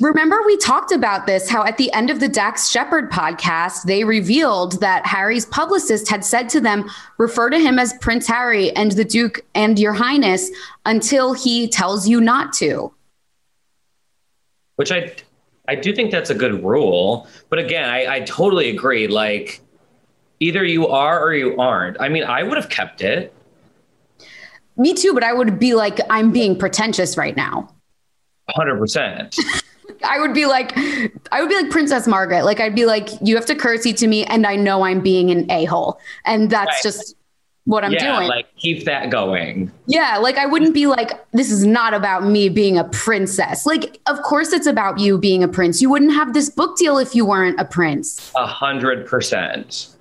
remember, 0.00 0.36
we 0.44 0.56
talked 0.58 0.92
about 0.92 1.26
this 1.26 1.48
how 1.48 1.64
at 1.64 1.78
the 1.78 1.90
end 1.94 2.10
of 2.10 2.20
the 2.20 2.28
Dax 2.28 2.68
Shepard 2.68 3.10
podcast, 3.10 3.84
they 3.84 4.04
revealed 4.04 4.80
that 4.80 5.06
Harry's 5.06 5.46
publicist 5.46 6.08
had 6.10 6.24
said 6.24 6.48
to 6.50 6.60
them, 6.60 6.90
refer 7.16 7.48
to 7.48 7.58
him 7.58 7.78
as 7.78 7.94
Prince 8.00 8.26
Harry 8.26 8.70
and 8.72 8.92
the 8.92 9.04
Duke 9.04 9.40
and 9.54 9.78
Your 9.78 9.92
Highness 9.94 10.50
until 10.84 11.32
he 11.32 11.68
tells 11.68 12.06
you 12.06 12.20
not 12.20 12.52
to. 12.54 12.92
Which 14.76 14.90
I 14.92 15.14
I 15.68 15.76
do 15.76 15.94
think 15.94 16.10
that's 16.10 16.28
a 16.30 16.34
good 16.34 16.62
rule. 16.62 17.26
But 17.48 17.60
again, 17.60 17.88
I, 17.88 18.16
I 18.16 18.20
totally 18.20 18.68
agree. 18.68 19.06
Like 19.06 19.60
either 20.44 20.64
you 20.64 20.86
are 20.88 21.22
or 21.22 21.34
you 21.34 21.56
aren't. 21.58 22.00
I 22.00 22.08
mean, 22.08 22.24
I 22.24 22.42
would 22.42 22.56
have 22.56 22.68
kept 22.68 23.00
it. 23.02 23.32
Me 24.76 24.92
too, 24.92 25.14
but 25.14 25.22
I 25.24 25.32
would 25.32 25.58
be 25.58 25.74
like, 25.74 25.98
I'm 26.10 26.32
being 26.32 26.58
pretentious 26.58 27.16
right 27.16 27.36
now. 27.36 27.68
Hundred 28.50 28.78
percent. 28.78 29.36
I 30.04 30.18
would 30.20 30.34
be 30.34 30.44
like, 30.46 30.76
I 30.76 31.40
would 31.40 31.48
be 31.48 31.56
like 31.56 31.70
Princess 31.70 32.06
Margaret. 32.06 32.44
Like, 32.44 32.60
I'd 32.60 32.74
be 32.74 32.84
like, 32.84 33.08
you 33.22 33.36
have 33.36 33.46
to 33.46 33.54
curtsy 33.54 33.92
to 33.94 34.06
me, 34.06 34.24
and 34.26 34.46
I 34.46 34.56
know 34.56 34.84
I'm 34.84 35.00
being 35.00 35.30
an 35.30 35.50
a 35.50 35.64
hole. 35.64 35.98
And 36.26 36.50
that's 36.50 36.68
Right. 36.68 36.82
just 36.82 37.16
what 37.66 37.84
I'm 37.84 37.92
yeah, 37.92 38.16
doing. 38.16 38.28
like 38.28 38.46
keep 38.58 38.84
that 38.84 39.08
going. 39.08 39.70
Yeah, 39.86 40.18
like 40.18 40.36
I 40.36 40.44
wouldn't 40.44 40.74
be 40.74 40.86
like, 40.86 41.12
this 41.32 41.50
is 41.50 41.64
not 41.64 41.94
about 41.94 42.24
me 42.26 42.50
being 42.50 42.76
a 42.76 42.84
princess. 42.84 43.64
Like, 43.64 44.00
of 44.06 44.20
course 44.22 44.52
it's 44.52 44.66
about 44.66 44.98
you 44.98 45.16
being 45.16 45.42
a 45.42 45.48
prince. 45.48 45.80
You 45.80 45.88
wouldn't 45.88 46.12
have 46.12 46.34
this 46.34 46.50
book 46.50 46.76
deal 46.76 46.98
if 46.98 47.14
you 47.14 47.24
weren't 47.24 47.58
a 47.58 47.64
prince. 47.64 48.30
A 48.36 48.46
hundred 48.46 49.06
percent. 49.06 49.93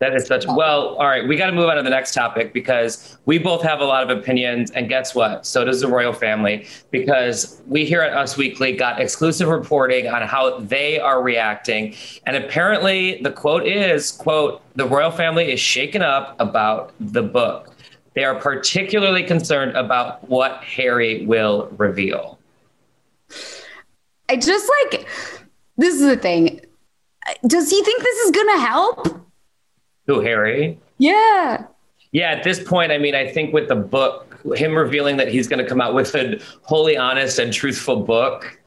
That 0.00 0.14
is 0.14 0.26
such 0.26 0.46
well, 0.46 0.94
all 0.94 1.06
right, 1.06 1.28
we 1.28 1.36
got 1.36 1.48
to 1.48 1.52
move 1.52 1.68
on 1.68 1.76
to 1.76 1.82
the 1.82 1.90
next 1.90 2.14
topic 2.14 2.54
because 2.54 3.18
we 3.26 3.36
both 3.36 3.60
have 3.62 3.80
a 3.80 3.84
lot 3.84 4.02
of 4.02 4.16
opinions. 4.16 4.70
And 4.70 4.88
guess 4.88 5.14
what? 5.14 5.44
So 5.44 5.62
does 5.62 5.82
the 5.82 5.88
royal 5.88 6.14
family, 6.14 6.66
because 6.90 7.60
we 7.66 7.84
here 7.84 8.00
at 8.00 8.16
Us 8.16 8.34
Weekly 8.38 8.74
got 8.74 8.98
exclusive 8.98 9.48
reporting 9.48 10.08
on 10.08 10.22
how 10.22 10.58
they 10.60 10.98
are 10.98 11.22
reacting. 11.22 11.94
And 12.24 12.34
apparently 12.34 13.20
the 13.20 13.30
quote 13.30 13.66
is, 13.66 14.10
quote, 14.10 14.62
the 14.74 14.86
royal 14.86 15.10
family 15.10 15.52
is 15.52 15.60
shaken 15.60 16.00
up 16.00 16.34
about 16.40 16.94
the 16.98 17.22
book. 17.22 17.76
They 18.14 18.24
are 18.24 18.36
particularly 18.36 19.22
concerned 19.22 19.76
about 19.76 20.26
what 20.30 20.64
Harry 20.64 21.26
will 21.26 21.68
reveal. 21.76 22.38
I 24.30 24.36
just 24.36 24.70
like, 24.80 25.06
this 25.76 25.94
is 25.94 26.00
the 26.00 26.16
thing. 26.16 26.62
Does 27.46 27.68
he 27.68 27.84
think 27.84 28.02
this 28.02 28.18
is 28.20 28.30
to 28.30 28.62
help? 28.62 29.29
Who, 30.10 30.18
Harry? 30.18 30.76
Yeah. 30.98 31.66
Yeah, 32.10 32.32
at 32.32 32.42
this 32.42 32.60
point, 32.60 32.90
I 32.90 32.98
mean, 32.98 33.14
I 33.14 33.30
think 33.30 33.54
with 33.54 33.68
the 33.68 33.76
book, 33.76 34.40
him 34.56 34.74
revealing 34.74 35.16
that 35.18 35.28
he's 35.28 35.46
going 35.46 35.60
to 35.60 35.64
come 35.64 35.80
out 35.80 35.94
with 35.94 36.12
a 36.16 36.40
wholly 36.62 36.96
honest 36.96 37.38
and 37.38 37.52
truthful 37.52 38.00
book, 38.02 38.58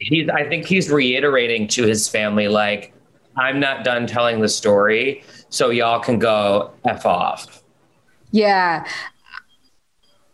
he's 0.00 0.28
I 0.28 0.42
think 0.48 0.66
he's 0.66 0.90
reiterating 0.90 1.68
to 1.68 1.84
his 1.84 2.08
family 2.08 2.48
like, 2.48 2.92
I'm 3.36 3.60
not 3.60 3.84
done 3.84 4.08
telling 4.08 4.40
the 4.40 4.48
story, 4.48 5.22
so 5.50 5.70
y'all 5.70 6.00
can 6.00 6.18
go 6.18 6.72
f 6.84 7.06
off. 7.06 7.62
Yeah. 8.32 8.84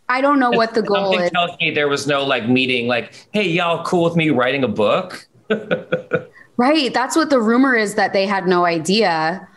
I 0.09 0.23
don't 0.23 0.41
know 0.41 0.51
what 0.51 0.73
the 0.73 0.81
goal 0.81 1.11
Something 1.13 1.27
is. 1.27 1.31
tells 1.31 1.51
me 1.61 1.73
there 1.73 1.89
was 1.89 2.07
no 2.07 2.25
like 2.25 2.49
meeting, 2.49 2.87
like, 2.87 3.13
hey, 3.33 3.47
y'all 3.47 3.85
cool 3.85 4.05
with 4.05 4.17
me 4.17 4.31
writing 4.31 4.65
a 4.65 4.69
book? 4.69 5.29
Right. 6.59 6.93
That's 6.93 7.17
what 7.17 7.31
the 7.31 7.41
rumor 7.41 7.75
is 7.75 7.95
that 7.95 8.13
they 8.13 8.27
had 8.27 8.47
no 8.47 8.67
idea. 8.67 9.49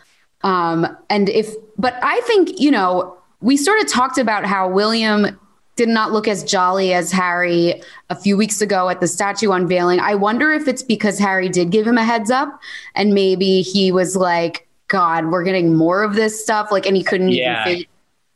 Um, 0.46 0.96
and 1.10 1.28
if, 1.28 1.52
but 1.76 1.98
I 2.02 2.20
think, 2.20 2.60
you 2.60 2.70
know, 2.70 3.16
we 3.40 3.56
sort 3.56 3.80
of 3.80 3.88
talked 3.88 4.16
about 4.16 4.44
how 4.44 4.68
William 4.68 5.38
did 5.74 5.88
not 5.88 6.12
look 6.12 6.28
as 6.28 6.44
jolly 6.44 6.94
as 6.94 7.10
Harry 7.10 7.82
a 8.10 8.14
few 8.14 8.36
weeks 8.36 8.60
ago 8.60 8.88
at 8.88 9.00
the 9.00 9.08
statue 9.08 9.50
unveiling. 9.50 9.98
I 9.98 10.14
wonder 10.14 10.52
if 10.52 10.68
it's 10.68 10.84
because 10.84 11.18
Harry 11.18 11.48
did 11.48 11.70
give 11.70 11.84
him 11.84 11.98
a 11.98 12.04
heads 12.04 12.30
up 12.30 12.60
and 12.94 13.12
maybe 13.12 13.60
he 13.62 13.90
was 13.90 14.14
like, 14.14 14.68
God, 14.86 15.26
we're 15.32 15.42
getting 15.42 15.74
more 15.74 16.04
of 16.04 16.14
this 16.14 16.40
stuff. 16.40 16.70
Like, 16.70 16.86
and 16.86 16.96
he 16.96 17.02
couldn't 17.02 17.30
Yeah. 17.30 17.68
even 17.68 17.84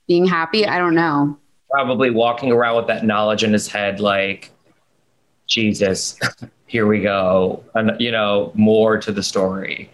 being 0.09 0.26
happy. 0.26 0.67
I 0.67 0.79
don't 0.79 0.97
know. 0.97 1.38
Probably 1.71 2.11
walking 2.11 2.50
around 2.50 2.76
with 2.76 2.88
that 2.88 3.07
knowledge 3.07 3.45
in 3.45 3.52
his 3.52 3.69
head, 3.69 4.00
like, 4.00 4.50
Jesus, 5.47 6.19
here 6.67 6.88
we 6.88 7.00
go. 7.00 7.62
And, 7.76 7.93
you 8.00 8.11
know, 8.11 8.50
more 8.57 8.99
to 8.99 9.12
the 9.12 9.23
story. 9.23 9.88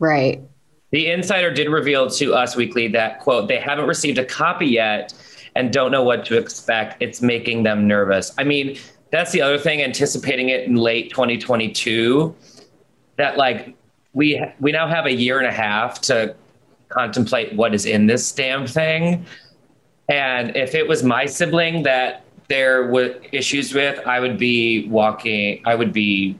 Right. 0.00 0.42
The 0.90 1.10
insider 1.10 1.52
did 1.52 1.68
reveal 1.68 2.10
to 2.10 2.34
Us 2.34 2.56
Weekly 2.56 2.88
that, 2.88 3.20
quote, 3.20 3.48
they 3.48 3.58
haven't 3.58 3.86
received 3.86 4.18
a 4.18 4.24
copy 4.24 4.66
yet 4.66 5.14
and 5.54 5.72
don't 5.72 5.92
know 5.92 6.02
what 6.02 6.24
to 6.26 6.38
expect. 6.38 7.00
It's 7.00 7.22
making 7.22 7.62
them 7.62 7.86
nervous. 7.86 8.32
I 8.38 8.44
mean, 8.44 8.78
that's 9.10 9.32
the 9.32 9.42
other 9.42 9.58
thing, 9.58 9.82
anticipating 9.82 10.48
it 10.48 10.64
in 10.64 10.76
late 10.76 11.10
2022, 11.10 12.34
that 13.16 13.36
like 13.36 13.74
we 14.12 14.44
we 14.60 14.72
now 14.72 14.88
have 14.88 15.06
a 15.06 15.12
year 15.12 15.38
and 15.38 15.46
a 15.46 15.52
half 15.52 16.00
to 16.02 16.34
contemplate 16.88 17.54
what 17.54 17.74
is 17.74 17.86
in 17.86 18.06
this 18.06 18.32
damn 18.32 18.66
thing. 18.66 19.24
And 20.08 20.56
if 20.56 20.74
it 20.74 20.88
was 20.88 21.02
my 21.02 21.26
sibling 21.26 21.84
that 21.84 22.24
there 22.48 22.90
were 22.90 23.16
issues 23.30 23.72
with, 23.72 24.04
I 24.06 24.18
would 24.18 24.38
be 24.38 24.88
walking, 24.88 25.62
I 25.64 25.76
would 25.76 25.92
be 25.92 26.36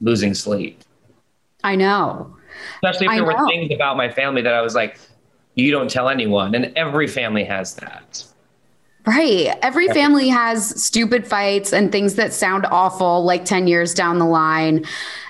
losing 0.00 0.32
sleep 0.32 0.84
I 1.64 1.74
know. 1.74 2.37
Especially 2.76 3.06
if 3.06 3.12
there 3.12 3.24
were 3.24 3.48
things 3.48 3.72
about 3.72 3.96
my 3.96 4.10
family 4.10 4.42
that 4.42 4.54
I 4.54 4.60
was 4.62 4.74
like, 4.74 4.98
you 5.54 5.70
don't 5.70 5.90
tell 5.90 6.08
anyone. 6.08 6.54
And 6.54 6.72
every 6.76 7.06
family 7.06 7.44
has 7.44 7.74
that. 7.76 8.24
Right. 9.06 9.56
Every 9.62 9.88
family 9.88 10.28
has 10.28 10.82
stupid 10.82 11.26
fights 11.26 11.72
and 11.72 11.90
things 11.90 12.16
that 12.16 12.32
sound 12.34 12.66
awful 12.70 13.24
like 13.24 13.44
10 13.44 13.66
years 13.66 13.94
down 13.94 14.18
the 14.18 14.26
line. 14.26 14.84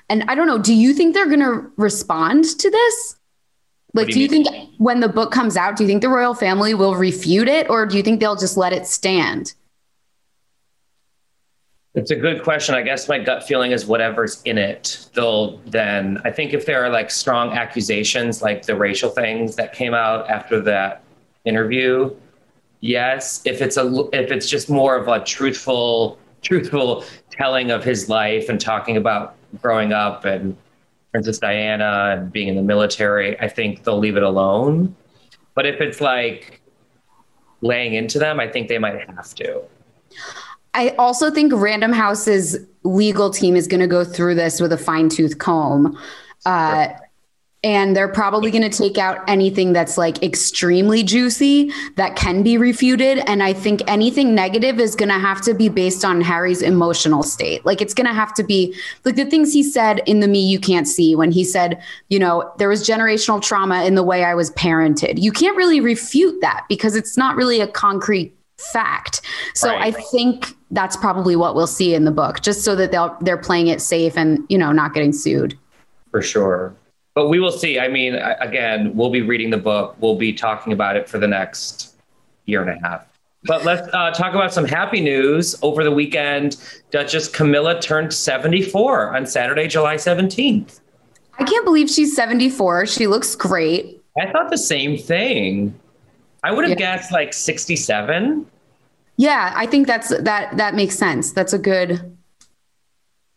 And 0.08 0.24
I 0.28 0.34
don't 0.34 0.46
know, 0.46 0.58
do 0.58 0.74
you 0.74 0.92
think 0.92 1.14
they're 1.14 1.26
going 1.26 1.40
to 1.40 1.70
respond 1.76 2.44
to 2.44 2.70
this? 2.70 3.16
Like, 3.94 4.08
do 4.08 4.14
do 4.14 4.18
you 4.18 4.22
you 4.24 4.28
think 4.28 4.48
when 4.78 5.00
the 5.00 5.08
book 5.08 5.32
comes 5.32 5.56
out, 5.56 5.76
do 5.76 5.84
you 5.84 5.88
think 5.88 6.02
the 6.02 6.08
royal 6.08 6.34
family 6.34 6.74
will 6.74 6.96
refute 6.96 7.48
it 7.48 7.70
or 7.70 7.86
do 7.86 7.96
you 7.96 8.02
think 8.02 8.20
they'll 8.20 8.36
just 8.36 8.56
let 8.56 8.72
it 8.72 8.86
stand? 8.86 9.54
It's 11.98 12.12
a 12.12 12.16
good 12.16 12.44
question. 12.44 12.76
I 12.76 12.82
guess 12.82 13.08
my 13.08 13.18
gut 13.18 13.42
feeling 13.42 13.72
is 13.72 13.84
whatever's 13.84 14.40
in 14.44 14.56
it, 14.56 15.08
they'll 15.14 15.56
then, 15.66 16.20
I 16.24 16.30
think 16.30 16.54
if 16.54 16.64
there 16.64 16.84
are 16.84 16.90
like 16.90 17.10
strong 17.10 17.50
accusations, 17.50 18.40
like 18.40 18.64
the 18.64 18.76
racial 18.76 19.10
things 19.10 19.56
that 19.56 19.72
came 19.72 19.94
out 19.94 20.30
after 20.30 20.60
that 20.60 21.02
interview, 21.44 22.14
yes. 22.78 23.42
If 23.44 23.60
it's 23.60 23.76
a, 23.76 24.08
if 24.12 24.30
it's 24.30 24.48
just 24.48 24.70
more 24.70 24.94
of 24.94 25.08
a 25.08 25.24
truthful, 25.24 26.20
truthful 26.40 27.02
telling 27.32 27.72
of 27.72 27.82
his 27.82 28.08
life 28.08 28.48
and 28.48 28.60
talking 28.60 28.96
about 28.96 29.34
growing 29.60 29.92
up 29.92 30.24
and 30.24 30.56
Princess 31.10 31.40
Diana 31.40 32.16
and 32.16 32.30
being 32.30 32.46
in 32.46 32.54
the 32.54 32.62
military, 32.62 33.36
I 33.40 33.48
think 33.48 33.82
they'll 33.82 33.98
leave 33.98 34.16
it 34.16 34.22
alone. 34.22 34.94
But 35.56 35.66
if 35.66 35.80
it's 35.80 36.00
like 36.00 36.60
laying 37.60 37.94
into 37.94 38.20
them, 38.20 38.38
I 38.38 38.46
think 38.46 38.68
they 38.68 38.78
might 38.78 39.04
have 39.10 39.34
to. 39.34 39.62
I 40.74 40.90
also 40.90 41.30
think 41.30 41.52
Random 41.54 41.92
House's 41.92 42.56
legal 42.82 43.30
team 43.30 43.56
is 43.56 43.66
going 43.66 43.80
to 43.80 43.86
go 43.86 44.04
through 44.04 44.34
this 44.34 44.60
with 44.60 44.72
a 44.72 44.78
fine 44.78 45.08
tooth 45.08 45.38
comb. 45.38 45.98
Uh, 46.46 46.88
and 47.64 47.96
they're 47.96 48.08
probably 48.08 48.52
going 48.52 48.68
to 48.68 48.76
take 48.76 48.98
out 48.98 49.28
anything 49.28 49.72
that's 49.72 49.98
like 49.98 50.22
extremely 50.22 51.02
juicy 51.02 51.72
that 51.96 52.14
can 52.14 52.44
be 52.44 52.56
refuted. 52.56 53.18
And 53.26 53.42
I 53.42 53.52
think 53.52 53.82
anything 53.88 54.32
negative 54.32 54.78
is 54.78 54.94
going 54.94 55.08
to 55.08 55.18
have 55.18 55.40
to 55.42 55.54
be 55.54 55.68
based 55.68 56.04
on 56.04 56.20
Harry's 56.20 56.62
emotional 56.62 57.24
state. 57.24 57.66
Like 57.66 57.80
it's 57.80 57.94
going 57.94 58.06
to 58.06 58.14
have 58.14 58.32
to 58.34 58.44
be 58.44 58.76
like 59.04 59.16
the 59.16 59.24
things 59.24 59.52
he 59.52 59.64
said 59.64 60.02
in 60.06 60.20
the 60.20 60.28
Me 60.28 60.40
You 60.40 60.60
Can't 60.60 60.86
See 60.86 61.16
when 61.16 61.32
he 61.32 61.42
said, 61.42 61.82
you 62.08 62.20
know, 62.20 62.52
there 62.58 62.68
was 62.68 62.86
generational 62.86 63.42
trauma 63.42 63.84
in 63.84 63.96
the 63.96 64.04
way 64.04 64.22
I 64.22 64.34
was 64.34 64.52
parented. 64.52 65.20
You 65.20 65.32
can't 65.32 65.56
really 65.56 65.80
refute 65.80 66.40
that 66.40 66.64
because 66.68 66.94
it's 66.94 67.16
not 67.16 67.34
really 67.34 67.60
a 67.60 67.66
concrete 67.66 68.37
fact. 68.58 69.20
So 69.54 69.68
Right. 69.68 69.94
I 69.94 70.00
think 70.12 70.54
that's 70.70 70.96
probably 70.96 71.36
what 71.36 71.54
we'll 71.54 71.66
see 71.66 71.94
in 71.94 72.04
the 72.04 72.10
book, 72.10 72.40
just 72.42 72.62
so 72.62 72.76
that 72.76 72.92
they'll 72.92 73.16
they're 73.20 73.38
playing 73.38 73.68
it 73.68 73.80
safe 73.80 74.16
and 74.16 74.44
you 74.48 74.58
know 74.58 74.72
not 74.72 74.94
getting 74.94 75.12
sued. 75.12 75.56
for 76.10 76.22
sure. 76.22 76.74
But 77.14 77.28
we 77.28 77.40
will 77.40 77.50
see. 77.52 77.80
I 77.80 77.88
mean, 77.88 78.14
again, 78.14 78.94
we'll 78.94 79.10
be 79.10 79.22
reading 79.22 79.50
the 79.50 79.58
book. 79.58 79.96
We'll 79.98 80.14
be 80.14 80.32
talking 80.32 80.72
about 80.72 80.96
it 80.96 81.08
for 81.08 81.18
the 81.18 81.26
next 81.26 81.96
year 82.46 82.62
and 82.62 82.70
a 82.70 82.88
half. 82.88 83.02
But 83.44 83.64
let's 83.64 83.88
uh, 83.92 84.10
talk 84.12 84.34
about 84.34 84.52
some 84.52 84.64
happy 84.64 85.00
news. 85.00 85.56
Over 85.62 85.82
the 85.82 85.90
weekend, 85.90 86.56
Duchess 86.90 87.28
Camilla 87.28 87.80
turned 87.80 88.12
74 88.12 89.16
on 89.16 89.26
Saturday, 89.26 89.66
July 89.66 89.96
17th. 89.96 90.80
I 91.38 91.44
can't 91.44 91.64
believe 91.64 91.90
she's 91.90 92.14
74. 92.14 92.86
She 92.86 93.06
looks 93.06 93.34
great. 93.34 94.00
I 94.20 94.30
thought 94.30 94.50
the 94.50 94.58
same 94.58 94.96
thing. 94.96 95.78
I 96.44 96.52
would 96.52 96.64
have 96.68 96.78
Yeah. 96.78 96.96
guessed 96.96 97.12
like 97.12 97.32
67. 97.34 98.46
Yeah, 99.16 99.52
I 99.56 99.66
think 99.66 99.86
that's 99.86 100.08
that 100.22 100.56
that 100.56 100.74
makes 100.74 100.96
sense. 100.96 101.32
That's 101.32 101.52
a 101.52 101.58
good 101.58 102.16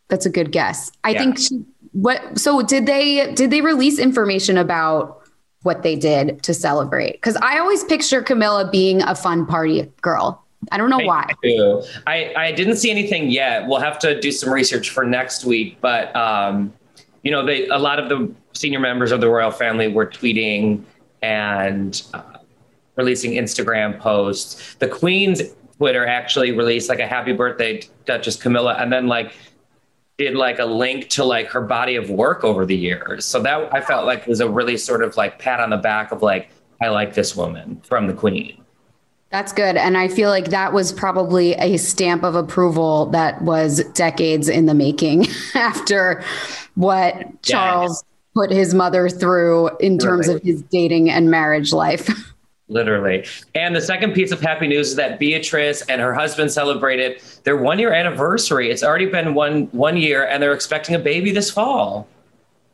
that's 0.10 0.26
a 0.26 0.30
good 0.30 0.52
guess. 0.52 0.92
I 1.04 1.12
Yeah. 1.12 1.20
think 1.20 1.40
she 1.40 1.64
what 1.94 2.38
so 2.40 2.62
did 2.62 2.86
they 2.86 3.34
did 3.34 3.52
they 3.52 3.62
release 3.62 4.00
information 4.00 4.58
about 4.58 5.22
what 5.64 5.84
they 5.84 5.96
did 5.96 6.42
to 6.44 6.54
celebrate? 6.54 7.14
Because 7.14 7.36
I 7.38 7.60
always 7.60 7.84
picture 7.84 8.22
Camilla 8.22 8.70
being 8.72 9.02
a 9.04 9.16
fun 9.16 9.46
party 9.46 9.92
girl. 10.02 10.44
I 10.72 10.78
don't 10.78 10.90
know 10.92 11.00
I 11.02 11.06
why. 11.06 11.28
Do. 11.44 11.84
I, 12.06 12.34
I 12.38 12.52
didn't 12.52 12.76
see 12.78 12.92
anything 12.92 13.32
yet. 13.32 13.68
We'll 13.68 13.80
have 13.80 13.98
to 14.00 14.20
do 14.20 14.32
some 14.32 14.52
research 14.54 14.92
for 14.92 15.04
next 15.04 15.44
week. 15.44 15.78
But, 15.82 16.16
um, 16.16 16.72
you 17.24 17.32
know, 17.32 17.44
they, 17.44 17.68
a 17.68 17.80
lot 17.80 17.98
of 17.98 18.10
the 18.10 18.32
senior 18.54 18.80
members 18.80 19.12
of 19.12 19.22
the 19.22 19.30
royal 19.30 19.50
family 19.50 19.88
were 19.88 20.06
tweeting 20.06 20.84
and 21.24 22.00
uh, 22.14 22.22
releasing 22.96 23.32
Instagram 23.32 24.00
posts. 24.00 24.76
The 24.76 24.88
Queen's 24.88 25.42
Twitter 25.78 26.06
actually 26.06 26.52
released 26.52 26.90
like 26.90 27.00
a 27.00 27.08
happy 27.08 27.34
birthday, 27.34 27.82
Duchess 28.06 28.36
Camilla, 28.36 28.76
and 28.80 28.92
then 28.92 29.08
like 29.08 29.34
did 30.18 30.36
like 30.36 30.60
a 30.60 30.66
link 30.66 31.10
to 31.10 31.24
like 31.24 31.48
her 31.48 31.62
body 31.62 31.96
of 31.96 32.10
work 32.10 32.44
over 32.44 32.66
the 32.66 32.76
years. 32.76 33.26
So 33.26 33.42
that 33.42 33.74
I 33.74 33.82
felt 33.82 34.06
like 34.06 34.28
was 34.28 34.40
a 34.40 34.50
really 34.50 34.78
sort 34.78 35.04
of 35.04 35.18
like 35.18 35.40
pat 35.40 35.60
on 35.60 35.72
the 35.72 35.78
back 35.78 36.12
of 36.12 36.22
like, 36.22 36.50
I 36.82 36.90
like 36.90 37.16
this 37.16 37.36
woman 37.36 37.82
from 37.84 38.08
the 38.08 38.14
Queen. 38.14 38.64
That's 39.32 39.54
good. 39.54 39.78
And 39.78 39.98
I 39.98 40.10
feel 40.10 40.30
like 40.30 40.50
that 40.50 40.74
was 40.74 40.92
probably 40.92 41.54
a 41.54 41.78
stamp 41.78 42.24
of 42.24 42.36
approval 42.36 43.08
that 43.08 43.42
was 43.42 43.84
decades 43.94 44.50
in 44.50 44.66
the 44.66 44.74
making 44.74 45.26
after 45.56 46.24
what 46.76 47.42
Charles 47.42 48.04
put 48.36 48.52
his 48.52 48.74
mother 48.74 49.10
through 49.10 49.76
in 49.78 49.98
terms 49.98 50.28
of 50.28 50.42
his 50.44 50.62
dating 50.64 51.10
and 51.10 51.32
marriage 51.32 51.74
life. 51.74 52.10
Literally. 52.72 53.26
And 53.54 53.76
the 53.76 53.82
second 53.82 54.14
piece 54.14 54.32
of 54.32 54.40
happy 54.40 54.66
news 54.66 54.92
is 54.92 54.96
that 54.96 55.20
Beatrice 55.20 55.82
and 55.84 56.00
her 56.00 56.14
husband 56.14 56.52
celebrated 56.52 57.22
their 57.44 57.58
one 57.58 57.80
year 57.80 57.92
anniversary. 57.92 58.72
It's 58.72 58.82
already 58.82 59.08
been 59.08 59.34
one 59.34 59.64
one 59.74 59.98
year 59.98 60.26
and 60.26 60.42
they're 60.42 60.54
expecting 60.54 60.96
a 60.96 61.00
baby 61.00 61.32
this 61.32 61.52
fall. 61.52 62.08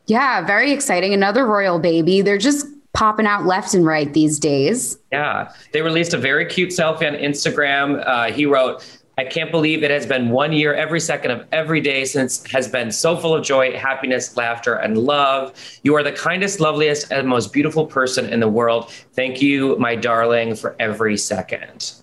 Yeah, 0.06 0.46
very 0.46 0.70
exciting. 0.70 1.12
Another 1.12 1.44
royal 1.44 1.80
baby. 1.80 2.22
They're 2.22 2.38
just 2.38 2.66
popping 2.94 3.26
out 3.26 3.44
left 3.44 3.74
and 3.74 3.84
right 3.84 4.12
these 4.14 4.38
days. 4.38 4.96
Yeah. 5.10 5.52
They 5.72 5.82
released 5.82 6.14
a 6.14 6.18
very 6.18 6.46
cute 6.46 6.70
selfie 6.70 7.06
on 7.06 7.14
Instagram. 7.14 8.02
Uh, 8.06 8.30
he 8.30 8.46
wrote, 8.46 8.84
I 9.18 9.24
can't 9.24 9.50
believe 9.50 9.82
it 9.82 9.90
has 9.90 10.06
been 10.06 10.30
one 10.30 10.52
year 10.52 10.74
every 10.74 11.00
second 11.00 11.32
of 11.32 11.44
every 11.50 11.80
day 11.80 12.04
since 12.04 12.46
has 12.52 12.68
been 12.68 12.92
so 12.92 13.16
full 13.16 13.34
of 13.34 13.44
joy, 13.44 13.76
happiness, 13.76 14.36
laughter, 14.36 14.74
and 14.74 14.96
love. 14.96 15.52
You 15.82 15.96
are 15.96 16.04
the 16.04 16.12
kindest, 16.12 16.60
loveliest, 16.60 17.10
and 17.10 17.26
most 17.26 17.52
beautiful 17.52 17.84
person 17.84 18.32
in 18.32 18.38
the 18.38 18.46
world. 18.46 18.92
Thank 19.14 19.42
you, 19.42 19.76
my 19.80 19.96
darling, 19.96 20.54
for 20.54 20.76
every 20.78 21.16
second. 21.16 21.94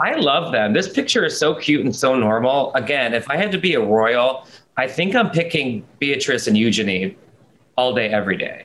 I 0.00 0.16
love 0.16 0.50
them. 0.50 0.72
This 0.72 0.88
picture 0.88 1.24
is 1.24 1.38
so 1.38 1.54
cute 1.54 1.84
and 1.84 1.94
so 1.94 2.16
normal. 2.16 2.74
Again, 2.74 3.14
if 3.14 3.30
I 3.30 3.36
had 3.36 3.52
to 3.52 3.58
be 3.58 3.74
a 3.74 3.80
royal, 3.80 4.48
I 4.76 4.88
think 4.88 5.14
I'm 5.14 5.30
picking 5.30 5.86
Beatrice 6.00 6.48
and 6.48 6.58
Eugenie 6.58 7.16
all 7.76 7.94
day, 7.94 8.08
every 8.08 8.36
day. 8.36 8.64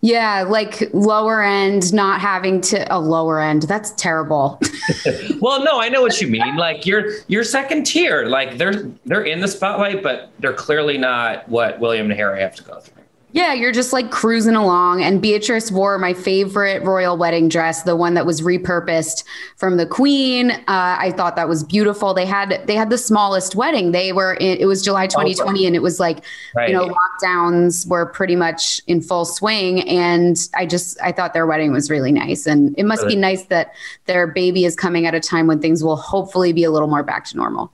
Yeah, 0.00 0.42
like 0.42 0.90
lower 0.92 1.42
end, 1.42 1.92
not 1.92 2.20
having 2.20 2.60
to 2.62 2.92
a 2.94 2.98
lower 2.98 3.40
end. 3.40 3.62
That's 3.62 3.92
terrible. 3.92 4.60
well, 5.40 5.62
no, 5.62 5.80
I 5.80 5.88
know 5.88 6.02
what 6.02 6.20
you 6.20 6.26
mean. 6.26 6.56
Like 6.56 6.84
you're 6.84 7.10
you're 7.28 7.44
second 7.44 7.84
tier. 7.84 8.26
Like 8.26 8.58
they're 8.58 8.90
they're 9.06 9.22
in 9.22 9.40
the 9.40 9.48
spotlight, 9.48 10.02
but 10.02 10.30
they're 10.40 10.52
clearly 10.52 10.98
not 10.98 11.48
what 11.48 11.78
William 11.78 12.10
and 12.10 12.18
Harry 12.18 12.40
have 12.40 12.56
to 12.56 12.64
go 12.64 12.80
through. 12.80 12.97
Yeah, 13.32 13.52
you're 13.52 13.72
just 13.72 13.92
like 13.92 14.10
cruising 14.10 14.54
along. 14.54 15.02
And 15.02 15.20
Beatrice 15.20 15.70
wore 15.70 15.98
my 15.98 16.14
favorite 16.14 16.82
royal 16.82 17.16
wedding 17.18 17.48
dress, 17.48 17.82
the 17.82 17.94
one 17.94 18.14
that 18.14 18.24
was 18.24 18.40
repurposed 18.40 19.24
from 19.56 19.76
the 19.76 19.84
Queen. 19.84 20.50
Uh, 20.50 20.62
I 20.66 21.12
thought 21.14 21.36
that 21.36 21.48
was 21.48 21.62
beautiful. 21.62 22.14
They 22.14 22.24
had 22.24 22.62
they 22.66 22.74
had 22.74 22.88
the 22.88 22.96
smallest 22.96 23.54
wedding. 23.54 23.92
They 23.92 24.12
were 24.12 24.34
in, 24.34 24.58
it 24.58 24.64
was 24.64 24.82
July 24.82 25.08
2020, 25.08 25.66
and 25.66 25.76
it 25.76 25.82
was 25.82 26.00
like 26.00 26.24
right. 26.54 26.70
you 26.70 26.74
know 26.74 26.88
lockdowns 26.88 27.86
were 27.86 28.06
pretty 28.06 28.34
much 28.34 28.80
in 28.86 29.02
full 29.02 29.26
swing. 29.26 29.86
And 29.86 30.38
I 30.54 30.64
just 30.64 30.98
I 31.02 31.12
thought 31.12 31.34
their 31.34 31.46
wedding 31.46 31.70
was 31.70 31.90
really 31.90 32.12
nice, 32.12 32.46
and 32.46 32.74
it 32.78 32.84
must 32.84 33.02
really? 33.02 33.16
be 33.16 33.20
nice 33.20 33.44
that 33.44 33.74
their 34.06 34.26
baby 34.26 34.64
is 34.64 34.74
coming 34.74 35.04
at 35.06 35.14
a 35.14 35.20
time 35.20 35.46
when 35.46 35.60
things 35.60 35.84
will 35.84 35.96
hopefully 35.96 36.54
be 36.54 36.64
a 36.64 36.70
little 36.70 36.88
more 36.88 37.02
back 37.02 37.26
to 37.26 37.36
normal. 37.36 37.72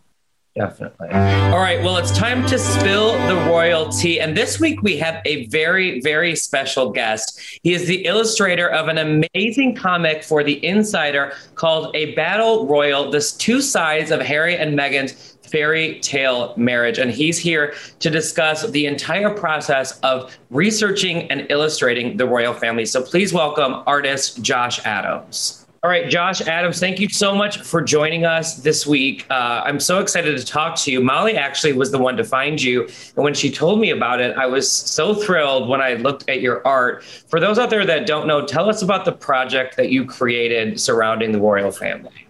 Definitely. 0.54 1.08
All 1.08 1.58
right. 1.58 1.82
Well, 1.82 1.96
it's 1.96 2.16
time 2.16 2.46
to 2.46 2.61
spill 2.61 3.14
the 3.26 3.34
royalty. 3.50 4.20
And 4.20 4.37
this 4.37 4.61
week 4.61 4.82
we 4.82 4.96
have 4.99 5.20
a 5.25 5.46
very, 5.46 6.00
very 6.00 6.37
special 6.37 6.90
guest. 6.90 7.40
He 7.64 7.75
is 7.75 7.88
the 7.88 8.04
illustrator 8.04 8.68
of 8.68 8.87
an 8.87 9.26
amazing 9.34 9.75
comic 9.75 10.23
for 10.23 10.45
The 10.45 10.64
Insider 10.64 11.32
called 11.56 11.97
A 11.97 12.14
Battle 12.14 12.69
Royal 12.69 13.10
The 13.10 13.34
Two 13.36 13.60
Sides 13.60 14.12
of 14.12 14.21
Harry 14.21 14.56
and 14.56 14.78
Meghan's 14.78 15.36
Fairy 15.43 15.99
Tale 15.99 16.54
Marriage. 16.56 16.99
And 16.99 17.10
he's 17.10 17.36
here 17.36 17.75
to 17.99 18.08
discuss 18.08 18.64
the 18.71 18.86
entire 18.86 19.30
process 19.30 19.99
of 20.00 20.36
researching 20.50 21.28
and 21.32 21.49
illustrating 21.50 22.17
the 22.17 22.28
royal 22.28 22.54
family. 22.54 22.86
So 22.86 23.02
please 23.02 23.32
welcome 23.32 23.82
artist 23.88 24.40
Josh 24.40 24.84
Adams. 24.86 25.64
All 25.84 25.90
right, 25.90 26.08
Josh 26.08 26.40
Adams, 26.40 26.80
thank 26.80 26.99
you 26.99 27.10
so 27.10 27.34
much 27.34 27.60
for 27.60 27.82
joining 27.82 28.25
us 28.25 28.56
this 28.56 28.86
week. 28.86 29.26
Uh, 29.28 29.60
I'm 29.66 29.78
so 29.78 29.99
excited 29.99 30.34
to 30.34 30.42
talk 30.42 30.76
to 30.76 30.90
you. 30.90 31.02
Molly 31.02 31.36
actually 31.36 31.75
was 31.75 31.90
the 31.90 31.99
one 31.99 32.16
to 32.16 32.25
find 32.25 32.60
you. 32.60 32.84
And 33.16 33.23
when 33.23 33.34
she 33.34 33.50
told 33.50 33.78
me 33.80 33.90
about 33.90 34.18
it, 34.18 34.34
I 34.38 34.47
was 34.47 34.73
so 34.73 35.12
thrilled 35.12 35.68
when 35.68 35.82
I 35.82 35.92
looked 35.92 36.26
at 36.26 36.40
your 36.40 36.66
art. 36.66 37.04
For 37.04 37.38
those 37.38 37.58
out 37.58 37.68
there 37.68 37.84
that 37.84 38.06
don't 38.06 38.26
know, 38.26 38.47
tell 38.47 38.70
us 38.70 38.80
about 38.80 39.04
the 39.04 39.12
project 39.12 39.76
that 39.76 39.90
you 39.90 40.06
created 40.06 40.80
surrounding 40.80 41.32
the 41.32 41.38
royal 41.38 41.70
family. 41.70 42.28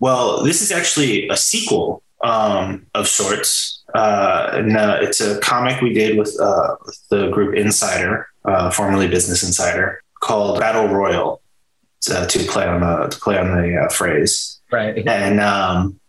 Well, 0.00 0.42
this 0.42 0.60
is 0.60 0.72
actually 0.72 1.28
a 1.28 1.36
sequel 1.36 2.02
um, 2.24 2.86
of 2.96 3.06
sorts. 3.06 3.84
Uh, 3.94 4.50
and, 4.54 4.72
it's 5.04 5.20
a 5.20 5.38
comic 5.38 5.80
we 5.80 5.94
did 5.94 6.18
with, 6.18 6.36
uh, 6.40 6.74
with 6.84 7.00
the 7.08 7.30
group 7.30 7.54
Insider, 7.54 8.26
uh, 8.46 8.72
formerly 8.72 9.06
Business 9.06 9.44
Insider, 9.44 10.02
called 10.18 10.58
Battle 10.58 10.88
Royal 10.88 11.40
uh, 12.08 12.26
to 12.26 12.38
play 12.44 12.66
on 12.66 12.80
the 12.80 13.08
to 13.08 13.18
play 13.20 13.38
on 13.38 13.60
the 13.60 13.76
uh, 13.76 13.88
phrase. 13.88 14.60
Right. 14.70 15.06
And 15.06 15.40
um, 15.40 16.00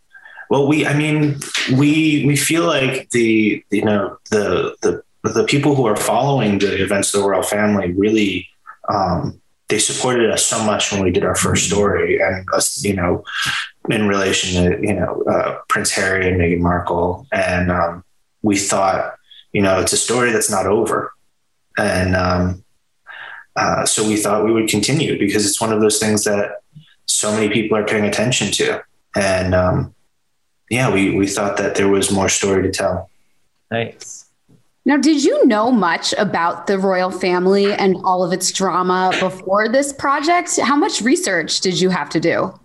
well, 0.48 0.68
we 0.68 0.86
I 0.86 0.94
mean 0.94 1.40
we 1.76 2.24
we 2.26 2.36
feel 2.36 2.66
like 2.66 3.10
the 3.10 3.64
you 3.70 3.84
know 3.84 4.18
the 4.30 4.76
the 4.82 5.02
the 5.24 5.44
people 5.44 5.74
who 5.74 5.86
are 5.86 5.96
following 5.96 6.58
the 6.58 6.82
events 6.82 7.14
of 7.14 7.22
the 7.22 7.28
royal 7.28 7.42
family 7.42 7.92
really 7.92 8.48
um, 8.88 9.40
they 9.68 9.78
supported 9.78 10.30
us 10.30 10.44
so 10.44 10.62
much 10.64 10.92
when 10.92 11.02
we 11.02 11.10
did 11.10 11.24
our 11.24 11.34
first 11.34 11.66
story 11.66 12.20
and 12.20 12.46
us 12.52 12.84
you 12.84 12.94
know 12.94 13.24
in 13.88 14.08
relation 14.08 14.62
to 14.62 14.86
you 14.86 14.94
know 14.94 15.22
uh, 15.22 15.58
Prince 15.68 15.90
Harry 15.92 16.28
and 16.28 16.40
Meghan 16.40 16.60
Markle 16.60 17.26
and 17.32 17.70
um, 17.70 18.04
we 18.42 18.58
thought 18.58 19.14
you 19.52 19.62
know 19.62 19.80
it's 19.80 19.92
a 19.92 19.96
story 19.96 20.32
that's 20.32 20.50
not 20.50 20.66
over 20.66 21.12
and 21.78 22.14
um, 22.14 22.61
uh, 23.56 23.84
so 23.84 24.06
we 24.06 24.16
thought 24.16 24.44
we 24.44 24.52
would 24.52 24.68
continue 24.68 25.18
because 25.18 25.46
it's 25.46 25.60
one 25.60 25.72
of 25.72 25.80
those 25.80 25.98
things 25.98 26.24
that 26.24 26.62
so 27.06 27.32
many 27.32 27.48
people 27.48 27.76
are 27.76 27.84
paying 27.84 28.04
attention 28.04 28.50
to. 28.52 28.82
And 29.14 29.54
um, 29.54 29.94
yeah, 30.70 30.92
we, 30.92 31.14
we 31.14 31.26
thought 31.26 31.58
that 31.58 31.74
there 31.74 31.88
was 31.88 32.10
more 32.10 32.28
story 32.28 32.62
to 32.62 32.70
tell. 32.70 33.10
Nice. 33.70 34.26
Now, 34.84 34.96
did 34.96 35.22
you 35.22 35.46
know 35.46 35.70
much 35.70 36.12
about 36.14 36.66
the 36.66 36.78
royal 36.78 37.10
family 37.10 37.72
and 37.72 37.96
all 38.02 38.24
of 38.24 38.32
its 38.32 38.50
drama 38.50 39.12
before 39.20 39.68
this 39.68 39.92
project? 39.92 40.58
How 40.58 40.74
much 40.74 41.00
research 41.02 41.60
did 41.60 41.80
you 41.80 41.90
have 41.90 42.08
to 42.10 42.20
do? 42.20 42.58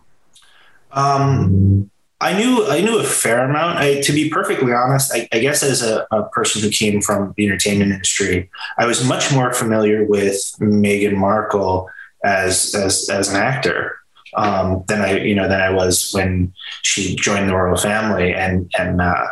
Um, 0.91 1.91
I 2.19 2.33
knew 2.33 2.65
I 2.67 2.81
knew 2.81 2.97
a 2.97 3.03
fair 3.03 3.47
amount. 3.47 3.77
I, 3.77 4.01
to 4.01 4.11
be 4.11 4.29
perfectly 4.29 4.73
honest, 4.73 5.13
I, 5.13 5.27
I 5.31 5.39
guess 5.39 5.61
as 5.61 5.83
a, 5.83 6.07
a, 6.09 6.27
person 6.29 6.61
who 6.61 6.71
came 6.71 6.99
from 6.99 7.33
the 7.37 7.45
entertainment 7.45 7.91
industry, 7.91 8.49
I 8.79 8.87
was 8.87 9.07
much 9.07 9.31
more 9.31 9.53
familiar 9.53 10.03
with 10.03 10.35
Meghan 10.59 11.15
Markle 11.15 11.87
as 12.23 12.73
as 12.73 13.07
as 13.09 13.29
an 13.29 13.35
actor 13.35 13.99
um, 14.35 14.83
than 14.87 15.01
I 15.01 15.19
you 15.19 15.35
know 15.35 15.47
than 15.47 15.61
I 15.61 15.69
was 15.69 16.11
when 16.11 16.53
she 16.81 17.15
joined 17.15 17.49
the 17.49 17.55
royal 17.55 17.77
family 17.77 18.33
and 18.33 18.71
and 18.79 18.99
uh, 18.99 19.27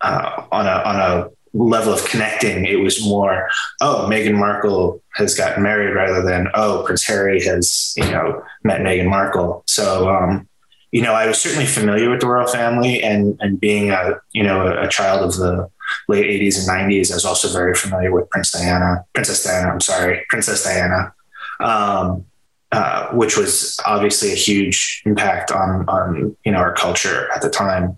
uh, 0.00 0.44
on 0.50 0.66
a 0.66 0.82
on 0.84 0.96
a 0.96 1.30
level 1.56 1.92
of 1.92 2.04
connecting, 2.06 2.66
it 2.66 2.80
was 2.80 3.06
more 3.06 3.48
oh 3.80 4.08
Meghan 4.10 4.36
Markle 4.36 5.00
has 5.14 5.36
gotten 5.36 5.62
married 5.62 5.94
rather 5.94 6.20
than 6.20 6.48
oh 6.54 6.82
Prince 6.84 7.06
Harry 7.06 7.40
has 7.44 7.94
you 7.96 8.10
know 8.10 8.42
met 8.64 8.80
Meghan 8.80 9.08
Markle. 9.08 9.62
So. 9.68 10.10
Um, 10.10 10.48
you 10.94 11.02
know, 11.02 11.12
I 11.12 11.26
was 11.26 11.40
certainly 11.40 11.66
familiar 11.66 12.08
with 12.08 12.20
the 12.20 12.28
royal 12.28 12.46
family, 12.46 13.02
and 13.02 13.36
and 13.40 13.58
being 13.58 13.90
a 13.90 14.20
you 14.30 14.44
know 14.44 14.78
a, 14.78 14.86
child 14.86 15.24
of 15.24 15.34
the 15.36 15.68
late 16.08 16.24
'80s 16.40 16.56
and 16.56 16.68
'90s, 16.68 17.10
I 17.10 17.16
was 17.16 17.24
also 17.24 17.48
very 17.48 17.74
familiar 17.74 18.12
with 18.12 18.30
Prince 18.30 18.52
Diana, 18.52 19.04
Princess 19.12 19.42
Diana. 19.42 19.72
I'm 19.72 19.80
sorry, 19.80 20.24
Princess 20.28 20.62
Diana, 20.62 21.12
um, 21.58 22.24
uh, 22.70 23.08
which 23.08 23.36
was 23.36 23.76
obviously 23.84 24.30
a 24.30 24.36
huge 24.36 25.02
impact 25.04 25.50
on 25.50 25.84
on 25.88 26.36
you 26.44 26.52
know 26.52 26.58
our 26.58 26.74
culture 26.74 27.28
at 27.34 27.42
the 27.42 27.50
time. 27.50 27.96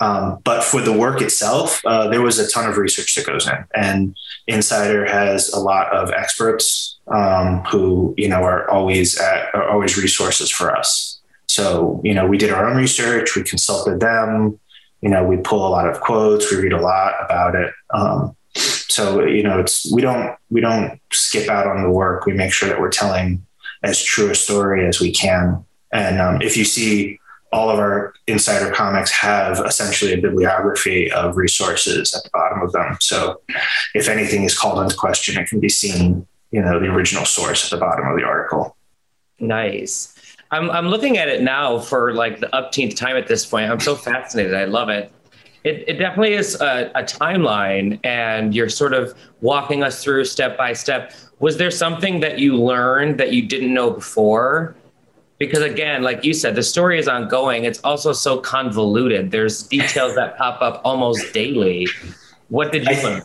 Um, 0.00 0.38
but 0.44 0.62
for 0.62 0.80
the 0.80 0.92
work 0.92 1.22
itself, 1.22 1.84
uh, 1.84 2.06
there 2.10 2.22
was 2.22 2.38
a 2.38 2.48
ton 2.48 2.70
of 2.70 2.76
research 2.76 3.16
that 3.16 3.26
goes 3.26 3.48
in, 3.48 3.64
and 3.74 4.14
Insider 4.46 5.04
has 5.04 5.48
a 5.48 5.58
lot 5.58 5.92
of 5.92 6.12
experts 6.12 6.96
um, 7.08 7.64
who 7.64 8.14
you 8.16 8.28
know 8.28 8.44
are 8.44 8.70
always 8.70 9.18
at, 9.18 9.52
are 9.52 9.68
always 9.68 9.98
resources 9.98 10.48
for 10.48 10.70
us. 10.70 11.15
So, 11.48 12.00
you 12.04 12.14
know, 12.14 12.26
we 12.26 12.38
did 12.38 12.50
our 12.50 12.68
own 12.68 12.76
research, 12.76 13.36
we 13.36 13.42
consulted 13.42 14.00
them, 14.00 14.58
you 15.00 15.08
know, 15.08 15.24
we 15.24 15.36
pull 15.36 15.66
a 15.66 15.70
lot 15.70 15.88
of 15.88 16.00
quotes, 16.00 16.50
we 16.50 16.58
read 16.58 16.72
a 16.72 16.80
lot 16.80 17.14
about 17.24 17.54
it. 17.54 17.72
Um, 17.94 18.36
so 18.56 19.24
you 19.24 19.42
know, 19.42 19.60
it's 19.60 19.90
we 19.92 20.00
don't 20.00 20.34
we 20.50 20.60
don't 20.60 20.98
skip 21.12 21.48
out 21.50 21.66
on 21.66 21.82
the 21.82 21.90
work. 21.90 22.24
We 22.24 22.32
make 22.32 22.52
sure 22.52 22.68
that 22.68 22.80
we're 22.80 22.90
telling 22.90 23.44
as 23.82 24.02
true 24.02 24.30
a 24.30 24.34
story 24.34 24.86
as 24.86 25.00
we 25.00 25.12
can. 25.12 25.64
And 25.92 26.18
um, 26.18 26.40
if 26.40 26.56
you 26.56 26.64
see 26.64 27.18
all 27.52 27.70
of 27.70 27.78
our 27.78 28.14
insider 28.26 28.70
comics 28.72 29.10
have 29.10 29.64
essentially 29.64 30.12
a 30.12 30.20
bibliography 30.20 31.10
of 31.12 31.36
resources 31.36 32.14
at 32.14 32.24
the 32.24 32.30
bottom 32.30 32.60
of 32.60 32.72
them. 32.72 32.96
So 33.00 33.40
if 33.94 34.08
anything 34.08 34.44
is 34.44 34.58
called 34.58 34.82
into 34.82 34.96
question, 34.96 35.40
it 35.40 35.48
can 35.48 35.60
be 35.60 35.68
seen, 35.68 36.26
you 36.50 36.60
know, 36.60 36.80
the 36.80 36.86
original 36.86 37.24
source 37.24 37.64
at 37.64 37.70
the 37.70 37.80
bottom 37.80 38.06
of 38.08 38.16
the 38.16 38.24
article. 38.24 38.76
Nice. 39.38 40.15
I'm 40.50 40.70
I'm 40.70 40.88
looking 40.88 41.18
at 41.18 41.28
it 41.28 41.42
now 41.42 41.78
for 41.78 42.14
like 42.14 42.40
the 42.40 42.48
upteenth 42.48 42.96
time 42.96 43.16
at 43.16 43.26
this 43.26 43.44
point. 43.44 43.70
I'm 43.70 43.80
so 43.80 43.94
fascinated. 43.94 44.54
I 44.54 44.64
love 44.64 44.88
it. 44.88 45.12
It, 45.64 45.84
it 45.88 45.94
definitely 45.94 46.34
is 46.34 46.60
a, 46.60 46.92
a 46.94 47.02
timeline, 47.02 47.98
and 48.04 48.54
you're 48.54 48.68
sort 48.68 48.94
of 48.94 49.14
walking 49.40 49.82
us 49.82 50.02
through 50.02 50.24
step 50.26 50.56
by 50.56 50.72
step. 50.72 51.12
Was 51.40 51.56
there 51.56 51.72
something 51.72 52.20
that 52.20 52.38
you 52.38 52.56
learned 52.56 53.18
that 53.18 53.32
you 53.32 53.46
didn't 53.46 53.74
know 53.74 53.90
before? 53.90 54.76
Because 55.38 55.62
again, 55.62 56.02
like 56.02 56.24
you 56.24 56.32
said, 56.32 56.54
the 56.54 56.62
story 56.62 56.98
is 56.98 57.08
ongoing. 57.08 57.64
It's 57.64 57.80
also 57.80 58.12
so 58.12 58.38
convoluted. 58.38 59.32
There's 59.32 59.64
details 59.64 60.14
that 60.14 60.38
pop 60.38 60.62
up 60.62 60.80
almost 60.84 61.34
daily. 61.34 61.88
What 62.48 62.72
did 62.72 62.84
you 62.84 62.96
I, 62.96 63.02
learn? 63.02 63.22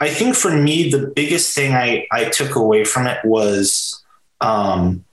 I 0.00 0.08
think 0.08 0.36
for 0.36 0.50
me, 0.50 0.90
the 0.90 1.12
biggest 1.14 1.54
thing 1.54 1.74
I, 1.74 2.06
I 2.12 2.26
took 2.26 2.54
away 2.54 2.84
from 2.84 3.06
it 3.06 3.18
was 3.24 4.02
um, 4.40 5.04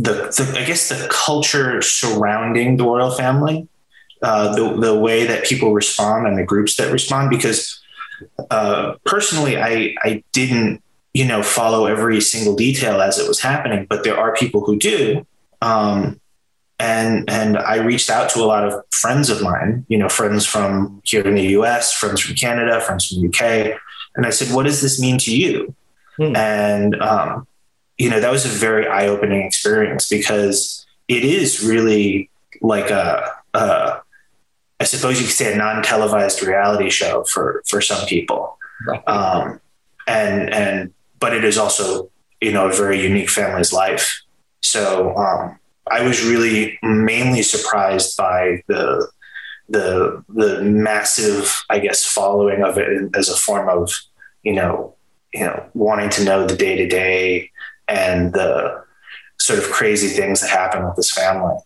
the, 0.00 0.12
the 0.12 0.58
I 0.58 0.64
guess 0.64 0.88
the 0.88 1.08
culture 1.10 1.82
surrounding 1.82 2.78
the 2.78 2.84
royal 2.84 3.10
family, 3.10 3.68
uh, 4.22 4.54
the 4.54 4.80
the 4.80 4.98
way 4.98 5.26
that 5.26 5.44
people 5.44 5.74
respond 5.74 6.26
and 6.26 6.38
the 6.38 6.44
groups 6.44 6.76
that 6.76 6.90
respond. 6.90 7.28
Because 7.28 7.80
uh, 8.50 8.94
personally, 9.04 9.58
I 9.58 9.94
I 10.02 10.24
didn't 10.32 10.82
you 11.12 11.26
know 11.26 11.42
follow 11.42 11.86
every 11.86 12.20
single 12.20 12.56
detail 12.56 13.02
as 13.02 13.18
it 13.18 13.28
was 13.28 13.40
happening, 13.40 13.86
but 13.90 14.02
there 14.02 14.18
are 14.18 14.34
people 14.34 14.62
who 14.64 14.78
do. 14.78 15.26
Um, 15.60 16.18
and 16.78 17.28
and 17.28 17.58
I 17.58 17.76
reached 17.76 18.08
out 18.08 18.30
to 18.30 18.40
a 18.40 18.46
lot 18.46 18.66
of 18.66 18.82
friends 18.90 19.28
of 19.28 19.42
mine, 19.42 19.84
you 19.88 19.98
know, 19.98 20.08
friends 20.08 20.46
from 20.46 21.02
here 21.04 21.26
in 21.26 21.34
the 21.34 21.48
U.S., 21.58 21.92
friends 21.92 22.22
from 22.22 22.36
Canada, 22.36 22.80
friends 22.80 23.08
from 23.08 23.20
the 23.20 23.28
UK, 23.28 23.78
and 24.16 24.24
I 24.24 24.30
said, 24.30 24.54
"What 24.54 24.64
does 24.64 24.80
this 24.80 24.98
mean 24.98 25.18
to 25.18 25.36
you?" 25.36 25.74
Hmm. 26.16 26.34
And 26.34 27.02
um, 27.02 27.46
you 28.00 28.08
know, 28.08 28.18
that 28.18 28.32
was 28.32 28.46
a 28.46 28.48
very 28.48 28.88
eye 28.88 29.08
opening 29.08 29.42
experience 29.42 30.08
because 30.08 30.86
it 31.06 31.22
is 31.22 31.62
really 31.62 32.30
like 32.62 32.88
a, 32.88 33.30
a 33.52 34.00
I 34.80 34.84
suppose 34.84 35.20
you 35.20 35.26
could 35.26 35.36
say 35.36 35.52
a 35.52 35.56
non 35.56 35.82
televised 35.82 36.42
reality 36.42 36.88
show 36.88 37.24
for, 37.24 37.62
for 37.68 37.82
some 37.82 38.06
people. 38.06 38.56
Right. 38.86 39.06
Um, 39.06 39.60
and, 40.06 40.50
and, 40.50 40.94
but 41.18 41.34
it 41.34 41.44
is 41.44 41.58
also, 41.58 42.10
you 42.40 42.52
know, 42.52 42.70
a 42.70 42.72
very 42.72 43.02
unique 43.02 43.28
family's 43.28 43.70
life. 43.70 44.22
So, 44.62 45.14
um, 45.16 45.58
I 45.90 46.00
was 46.00 46.24
really 46.24 46.78
mainly 46.82 47.42
surprised 47.42 48.16
by 48.16 48.62
the, 48.66 49.10
the, 49.68 50.24
the 50.30 50.62
massive, 50.62 51.54
I 51.68 51.80
guess, 51.80 52.06
following 52.06 52.62
of 52.62 52.78
it 52.78 53.14
as 53.14 53.28
a 53.28 53.36
form 53.36 53.68
of, 53.68 53.92
you 54.42 54.54
know, 54.54 54.94
you 55.34 55.44
know, 55.44 55.66
wanting 55.74 56.08
to 56.10 56.24
know 56.24 56.46
the 56.46 56.56
day 56.56 56.76
to 56.76 56.88
day 56.88 57.50
and 57.90 58.32
the 58.32 58.84
sort 59.38 59.58
of 59.58 59.66
crazy 59.70 60.08
things 60.08 60.40
that 60.40 60.50
happen 60.50 60.84
with 60.84 60.96
this 60.96 61.10
family. 61.10 61.56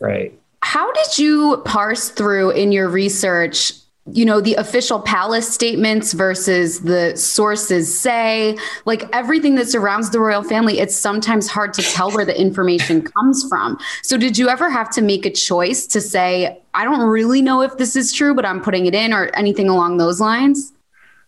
Right. 0.00 0.38
How 0.62 0.92
did 0.92 1.18
you 1.18 1.62
parse 1.64 2.08
through 2.08 2.50
in 2.50 2.72
your 2.72 2.88
research 2.88 3.72
you 4.06 4.24
know 4.24 4.40
the 4.40 4.54
official 4.54 4.98
palace 5.00 5.48
statements 5.48 6.12
versus 6.12 6.80
the 6.80 7.16
sources 7.16 7.96
say 7.96 8.58
like 8.84 9.08
everything 9.12 9.54
that 9.54 9.68
surrounds 9.68 10.10
the 10.10 10.18
royal 10.18 10.42
family 10.42 10.80
it's 10.80 10.96
sometimes 10.96 11.46
hard 11.48 11.72
to 11.72 11.82
tell 11.82 12.10
where 12.10 12.24
the 12.24 12.38
information 12.38 13.02
comes 13.16 13.46
from 13.48 13.78
so 14.02 14.16
did 14.16 14.36
you 14.36 14.48
ever 14.48 14.68
have 14.68 14.90
to 14.90 15.00
make 15.00 15.24
a 15.24 15.30
choice 15.30 15.86
to 15.86 16.00
say 16.00 16.60
i 16.74 16.82
don't 16.82 17.08
really 17.08 17.40
know 17.40 17.62
if 17.62 17.76
this 17.78 17.94
is 17.94 18.12
true 18.12 18.34
but 18.34 18.44
i'm 18.44 18.60
putting 18.60 18.86
it 18.86 18.94
in 18.94 19.12
or 19.12 19.26
anything 19.34 19.68
along 19.68 19.98
those 19.98 20.20
lines 20.20 20.72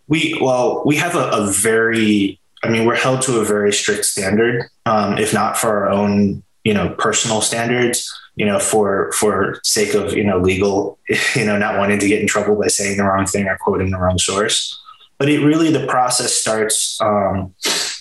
we 0.09 0.37
well 0.41 0.83
we 0.85 0.97
have 0.97 1.15
a, 1.15 1.31
a 1.31 1.47
very 1.47 2.41
I 2.65 2.71
mean, 2.71 2.87
we're 2.87 2.97
held 2.97 3.23
to 3.23 3.41
a 3.41 3.45
very 3.45 3.73
strict 3.73 4.05
standard, 4.07 4.65
um, 4.87 5.19
if 5.19 5.35
not 5.35 5.57
for 5.57 5.69
our 5.69 5.91
own, 5.91 6.43
you 6.65 6.73
know, 6.73 6.95
personal 6.99 7.43
standards, 7.43 8.11
you 8.37 8.47
know, 8.47 8.59
for 8.59 9.13
for 9.13 9.61
sake 9.63 9.95
of 9.95 10.15
you 10.15 10.25
know 10.25 10.39
legal, 10.39 10.99
you 11.37 11.45
know, 11.45 11.59
not 11.59 11.79
wanting 11.79 11.99
to 11.99 12.09
get 12.09 12.21
in 12.21 12.27
trouble 12.27 12.57
by 12.57 12.69
saying 12.69 12.97
the 12.97 13.05
wrong 13.05 13.27
thing 13.27 13.47
or 13.47 13.59
quoting 13.59 13.91
the 13.91 13.99
wrong 13.99 14.19
source. 14.19 14.81
But 15.19 15.29
it 15.29 15.45
really 15.45 15.71
the 15.71 15.87
process 15.87 16.33
starts. 16.35 17.01
Um, 17.01 17.55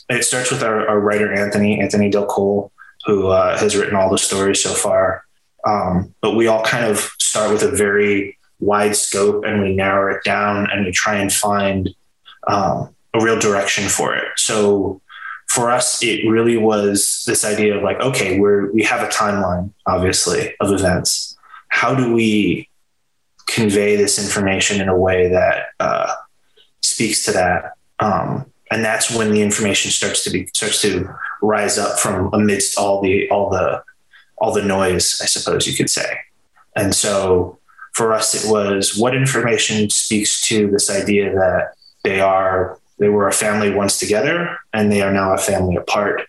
it 0.09 0.23
starts 0.23 0.51
with 0.51 0.63
our, 0.63 0.87
our, 0.87 0.99
writer 0.99 1.33
Anthony 1.33 1.79
Anthony 1.79 2.09
Del 2.09 2.25
Col, 2.25 2.71
who 3.05 3.27
uh, 3.27 3.57
has 3.57 3.75
written 3.75 3.95
all 3.95 4.09
the 4.09 4.17
stories 4.17 4.63
so 4.63 4.73
far. 4.73 5.25
Um, 5.65 6.13
but 6.21 6.35
we 6.35 6.47
all 6.47 6.63
kind 6.63 6.85
of 6.85 6.97
start 7.19 7.51
with 7.51 7.63
a 7.63 7.71
very 7.71 8.37
wide 8.59 8.95
scope, 8.95 9.43
and 9.45 9.61
we 9.61 9.75
narrow 9.75 10.15
it 10.15 10.23
down, 10.23 10.69
and 10.71 10.85
we 10.85 10.91
try 10.91 11.15
and 11.15 11.31
find 11.31 11.89
um, 12.47 12.93
a 13.13 13.23
real 13.23 13.39
direction 13.39 13.89
for 13.89 14.15
it. 14.15 14.25
So 14.37 15.01
for 15.47 15.69
us, 15.69 16.01
it 16.01 16.27
really 16.27 16.57
was 16.57 17.23
this 17.27 17.45
idea 17.45 17.77
of 17.77 17.83
like, 17.83 17.99
okay, 18.01 18.39
we're 18.39 18.71
we 18.71 18.83
have 18.83 19.01
a 19.01 19.11
timeline, 19.11 19.71
obviously, 19.85 20.55
of 20.59 20.71
events. 20.71 21.37
How 21.67 21.93
do 21.93 22.13
we 22.13 22.69
convey 23.47 23.95
this 23.95 24.17
information 24.23 24.81
in 24.81 24.89
a 24.89 24.97
way 24.97 25.29
that 25.29 25.67
uh, 25.79 26.13
speaks 26.81 27.25
to 27.25 27.31
that? 27.33 27.73
Um, 27.99 28.45
and 28.71 28.83
that's 28.83 29.15
when 29.15 29.31
the 29.31 29.41
information 29.41 29.91
starts 29.91 30.23
to 30.23 30.31
be 30.31 30.47
starts 30.47 30.81
to 30.81 31.07
rise 31.41 31.77
up 31.77 31.99
from 31.99 32.33
amidst 32.33 32.77
all 32.77 33.01
the 33.01 33.29
all 33.29 33.49
the 33.49 33.83
all 34.39 34.51
the 34.53 34.63
noise, 34.63 35.19
I 35.21 35.27
suppose 35.27 35.67
you 35.67 35.75
could 35.75 35.89
say. 35.89 36.17
And 36.75 36.95
so 36.95 37.59
for 37.93 38.11
us, 38.11 38.33
it 38.33 38.49
was 38.51 38.97
what 38.97 39.15
information 39.15 39.89
speaks 39.91 40.41
to 40.47 40.71
this 40.71 40.89
idea 40.89 41.33
that 41.33 41.73
they 42.03 42.19
are 42.19 42.79
they 42.97 43.09
were 43.09 43.27
a 43.27 43.33
family 43.33 43.71
once 43.71 43.99
together 43.99 44.57
and 44.71 44.91
they 44.91 45.01
are 45.01 45.11
now 45.11 45.33
a 45.33 45.37
family 45.37 45.75
apart 45.75 46.21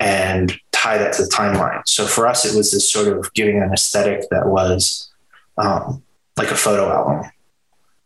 and 0.00 0.58
tie 0.72 0.98
that 0.98 1.12
to 1.14 1.22
the 1.22 1.28
timeline. 1.28 1.82
So 1.86 2.06
for 2.06 2.26
us, 2.26 2.44
it 2.44 2.56
was 2.56 2.72
this 2.72 2.92
sort 2.92 3.08
of 3.08 3.32
giving 3.34 3.62
an 3.62 3.72
aesthetic 3.72 4.28
that 4.30 4.46
was 4.46 5.10
um, 5.56 6.02
like 6.36 6.50
a 6.50 6.56
photo 6.56 6.90
album, 6.90 7.30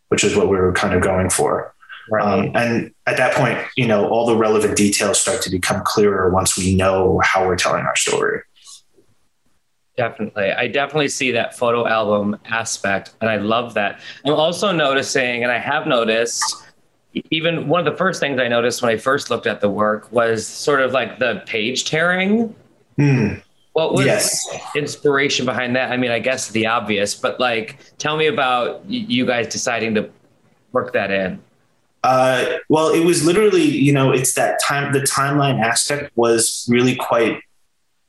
which 0.09 0.23
is 0.23 0.37
what 0.37 0.49
we 0.49 0.57
were 0.57 0.73
kind 0.73 0.95
of 0.95 1.03
going 1.03 1.31
for. 1.31 1.75
Right. 2.11 2.25
Um, 2.25 2.53
and 2.55 2.95
at 3.07 3.17
that 3.19 3.35
point, 3.35 3.59
you 3.77 3.87
know, 3.87 4.09
all 4.09 4.27
the 4.27 4.37
relevant 4.37 4.77
details 4.77 5.21
start 5.21 5.43
to 5.43 5.51
become 5.51 5.83
clearer 5.85 6.31
once 6.31 6.57
we 6.57 6.75
know 6.75 7.21
how 7.23 7.47
we're 7.47 7.57
telling 7.57 7.85
our 7.85 7.97
story. 7.97 8.41
Definitely. 9.97 10.53
I 10.53 10.69
definitely 10.69 11.09
see 11.09 11.33
that 11.33 11.59
photo 11.59 11.87
album 11.87 12.39
aspect, 12.47 13.15
and 13.21 13.29
I 13.29 13.37
love 13.37 13.75
that. 13.75 14.01
I'm 14.25 14.35
also 14.35 14.71
noticing, 14.71 15.43
and 15.43 15.51
I 15.51 15.59
have 15.59 15.89
noticed, 15.89 16.65
even 17.31 17.68
one 17.68 17.87
of 17.87 17.90
the 17.90 17.97
first 17.97 18.21
things 18.21 18.38
I 18.40 18.49
noticed 18.49 18.83
when 18.83 18.90
I 18.92 18.97
first 18.97 19.31
looked 19.31 19.47
at 19.47 19.61
the 19.61 19.68
work 19.68 20.11
was 20.12 20.47
sort 20.47 20.81
of 20.81 20.92
like 20.92 21.18
the 21.18 21.42
page 21.47 21.85
tearing. 21.85 22.55
Mm. 22.99 23.42
What 23.73 23.94
was 23.94 24.07
yes. 24.07 24.47
inspiration 24.75 25.47
behind 25.47 25.77
that? 25.77 25.92
I 25.92 25.97
mean, 25.97 26.11
I 26.11 26.18
guess 26.18 26.49
the 26.49 26.66
obvious, 26.66 27.14
but 27.14 27.38
like, 27.38 27.79
tell 27.99 28.16
me 28.16 28.27
about 28.27 28.85
you 28.88 29.25
guys 29.25 29.47
deciding 29.47 29.94
to 29.94 30.11
work 30.73 30.92
that 30.94 31.11
in. 31.11 31.40
Uh, 32.05 32.59
well, 32.68 32.90
it 32.90 33.05
was 33.05 33.25
literally, 33.25 33.62
you 33.62 33.92
know, 33.92 34.12
it's 34.12 34.35
that 34.35 34.61
time. 34.61 34.92
The 34.92 35.01
timeline 35.01 35.61
aspect 35.61 36.11
was 36.16 36.66
really 36.68 36.94
quite 36.94 37.40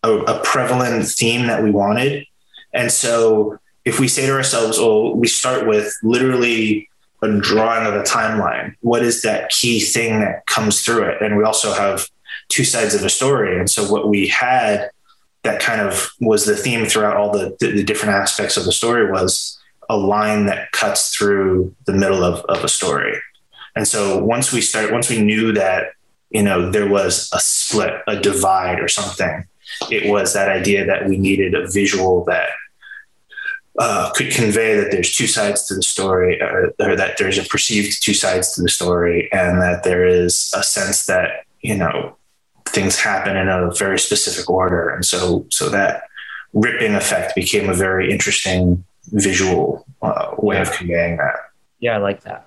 a, 0.04 0.12
a 0.12 0.40
prevalent 0.44 1.08
theme 1.08 1.48
that 1.48 1.64
we 1.64 1.72
wanted, 1.72 2.26
and 2.74 2.92
so 2.92 3.58
if 3.86 4.00
we 4.00 4.08
say 4.08 4.28
to 4.28 4.34
ourselves, 4.34 4.78
"Oh, 4.80 5.16
we 5.16 5.28
start 5.28 5.68
with 5.68 5.94
literally 6.04 6.89
a 7.22 7.40
drawing 7.40 7.86
of 7.86 7.96
a 7.96 8.04
timeline. 8.04 8.76
What 8.82 9.04
is 9.04 9.22
that 9.24 9.50
key 9.50 9.80
thing 9.80 10.22
that 10.22 10.46
comes 10.46 10.82
through 10.84 11.04
it? 11.04 11.22
And 11.22 11.38
we 11.38 11.44
also 11.44 11.74
have 11.74 12.08
two 12.48 12.64
sides 12.64 12.96
of 12.96 13.04
a 13.04 13.10
story. 13.10 13.60
And 13.60 13.70
so 13.70 13.92
what 13.92 14.08
we 14.08 14.28
had 14.28 14.90
that 15.44 15.62
kind 15.62 15.82
of 15.82 16.12
was 16.20 16.46
the 16.46 16.56
theme 16.56 16.86
throughout 16.86 17.16
all 17.16 17.32
the, 17.32 17.56
the, 17.60 17.72
the 17.72 17.84
different 17.84 18.16
aspects 18.16 18.58
of 18.58 18.66
the 18.66 18.72
story 18.72 19.10
was 19.10 19.58
a 19.90 19.98
line 19.98 20.46
that 20.46 20.72
cuts 20.72 21.16
through 21.16 21.74
the 21.86 21.94
middle 21.94 22.24
of, 22.24 22.44
of 22.46 22.64
a 22.64 22.68
story. 22.68 23.18
And 23.76 23.88
so 23.88 24.24
once 24.24 24.52
we 24.52 24.62
started, 24.62 24.92
once 24.92 25.10
we 25.10 25.22
knew 25.22 25.54
that, 25.54 25.94
you 26.30 26.44
know, 26.44 26.70
there 26.70 26.88
was 26.88 27.30
a 27.34 27.40
split, 27.40 27.94
a 28.08 28.20
divide 28.20 28.80
or 28.80 28.88
something, 28.88 29.46
it 29.90 30.12
was 30.12 30.34
that 30.34 30.50
idea 30.50 30.86
that 30.86 31.08
we 31.08 31.18
needed 31.18 31.56
a 31.56 31.70
visual 31.70 32.24
that 32.26 32.50
uh, 33.80 34.12
could 34.12 34.32
convey 34.32 34.76
that 34.76 34.92
there's 34.92 35.16
two 35.16 35.26
sides 35.26 35.66
to 35.68 35.74
the 35.74 35.82
story, 35.82 36.40
or, 36.42 36.74
or, 36.80 36.96
that 36.98 37.18
there's 37.18 37.38
a 37.38 37.44
perceived 37.44 38.04
two 38.04 38.14
sides 38.14 38.54
to 38.54 38.62
the 38.62 38.70
story, 38.70 39.32
and 39.32 39.62
that 39.62 39.84
there 39.84 40.06
is 40.06 40.54
a 40.56 40.62
sense 40.62 41.06
that 41.06 41.46
you 41.62 41.76
know 41.76 42.18
things 42.68 43.00
happen 43.00 43.38
in 43.38 43.48
a 43.48 43.72
very 43.74 43.98
specific 43.98 44.50
order, 44.50 44.90
and 44.90 45.06
so 45.06 45.46
so 45.50 45.70
that 45.70 46.04
ripping 46.54 46.94
effect 46.94 47.36
became 47.36 47.70
a 47.70 47.74
very 47.74 48.12
interesting 48.12 48.84
visual 49.12 49.86
uh, 50.02 50.36
way 50.38 50.60
of 50.60 50.72
conveying 50.74 51.16
that. 51.18 51.36
Yeah, 51.80 51.96
I 51.96 51.98
like 51.98 52.22
that. 52.24 52.46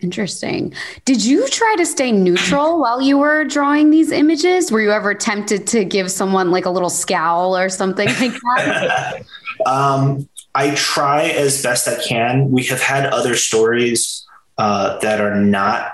Interesting. 0.00 0.74
Did 1.04 1.24
you 1.24 1.48
try 1.48 1.76
to 1.78 1.86
stay 1.86 2.12
neutral 2.12 2.78
while 2.80 3.00
you 3.00 3.16
were 3.16 3.44
drawing 3.44 3.90
these 3.90 4.10
images? 4.10 4.70
Were 4.70 4.80
you 4.80 4.90
ever 4.90 5.14
tempted 5.14 5.66
to 5.68 5.84
give 5.84 6.10
someone 6.10 6.50
like 6.50 6.66
a 6.66 6.70
little 6.70 6.90
scowl 6.90 7.56
or 7.56 7.68
something 7.68 8.08
like 8.08 8.32
that? 8.56 9.24
um, 9.66 10.28
I 10.54 10.74
try 10.74 11.24
as 11.24 11.62
best 11.62 11.88
I 11.88 12.02
can. 12.02 12.50
We 12.50 12.64
have 12.64 12.80
had 12.80 13.06
other 13.06 13.36
stories 13.36 14.26
uh, 14.58 14.98
that 14.98 15.20
are 15.20 15.34
not 15.34 15.92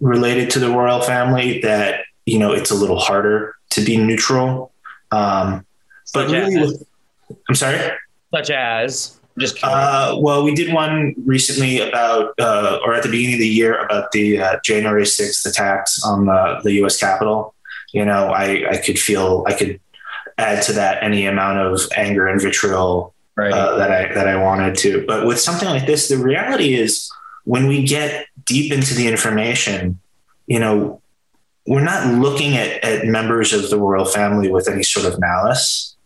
related 0.00 0.50
to 0.50 0.58
the 0.58 0.70
royal 0.70 1.00
family 1.00 1.60
that 1.62 2.04
you 2.24 2.38
know 2.38 2.52
it's 2.52 2.70
a 2.70 2.74
little 2.74 2.98
harder 2.98 3.54
to 3.70 3.80
be 3.84 3.96
neutral. 3.96 4.72
Um, 5.10 5.66
but 6.14 6.30
really, 6.30 6.78
I'm 7.48 7.54
sorry. 7.54 7.78
Such 8.32 8.50
as 8.50 9.18
just 9.38 9.62
uh, 9.62 10.16
well, 10.18 10.44
we 10.44 10.54
did 10.54 10.72
one 10.72 11.14
recently 11.24 11.80
about, 11.80 12.32
uh, 12.38 12.78
or 12.84 12.94
at 12.94 13.02
the 13.02 13.10
beginning 13.10 13.34
of 13.34 13.40
the 13.40 13.48
year 13.48 13.78
about 13.84 14.10
the 14.12 14.40
uh, 14.40 14.58
January 14.64 15.02
6th 15.02 15.46
attacks 15.46 16.02
on 16.04 16.26
the, 16.26 16.60
the 16.64 16.72
U.S. 16.74 16.98
Capitol. 16.98 17.54
You 17.92 18.04
know, 18.04 18.28
I, 18.28 18.70
I 18.70 18.76
could 18.78 18.98
feel 18.98 19.44
I 19.46 19.52
could 19.52 19.78
add 20.38 20.62
to 20.64 20.72
that 20.74 21.02
any 21.02 21.26
amount 21.26 21.58
of 21.58 21.80
anger 21.96 22.26
and 22.26 22.40
vitriol 22.40 23.14
right. 23.36 23.52
Uh, 23.52 23.76
that 23.76 23.90
I 23.90 24.14
that 24.14 24.28
I 24.28 24.36
wanted 24.36 24.76
to. 24.78 25.04
But 25.06 25.26
with 25.26 25.40
something 25.40 25.68
like 25.68 25.86
this, 25.86 26.08
the 26.08 26.18
reality 26.18 26.74
is 26.74 27.10
when 27.44 27.66
we 27.66 27.84
get 27.84 28.26
deep 28.44 28.72
into 28.72 28.94
the 28.94 29.08
information, 29.08 30.00
you 30.46 30.58
know, 30.58 31.00
we're 31.66 31.84
not 31.84 32.14
looking 32.14 32.56
at, 32.56 32.82
at 32.84 33.06
members 33.06 33.52
of 33.52 33.70
the 33.70 33.78
royal 33.78 34.04
family 34.04 34.50
with 34.50 34.68
any 34.68 34.82
sort 34.82 35.06
of 35.06 35.18
malice 35.18 35.96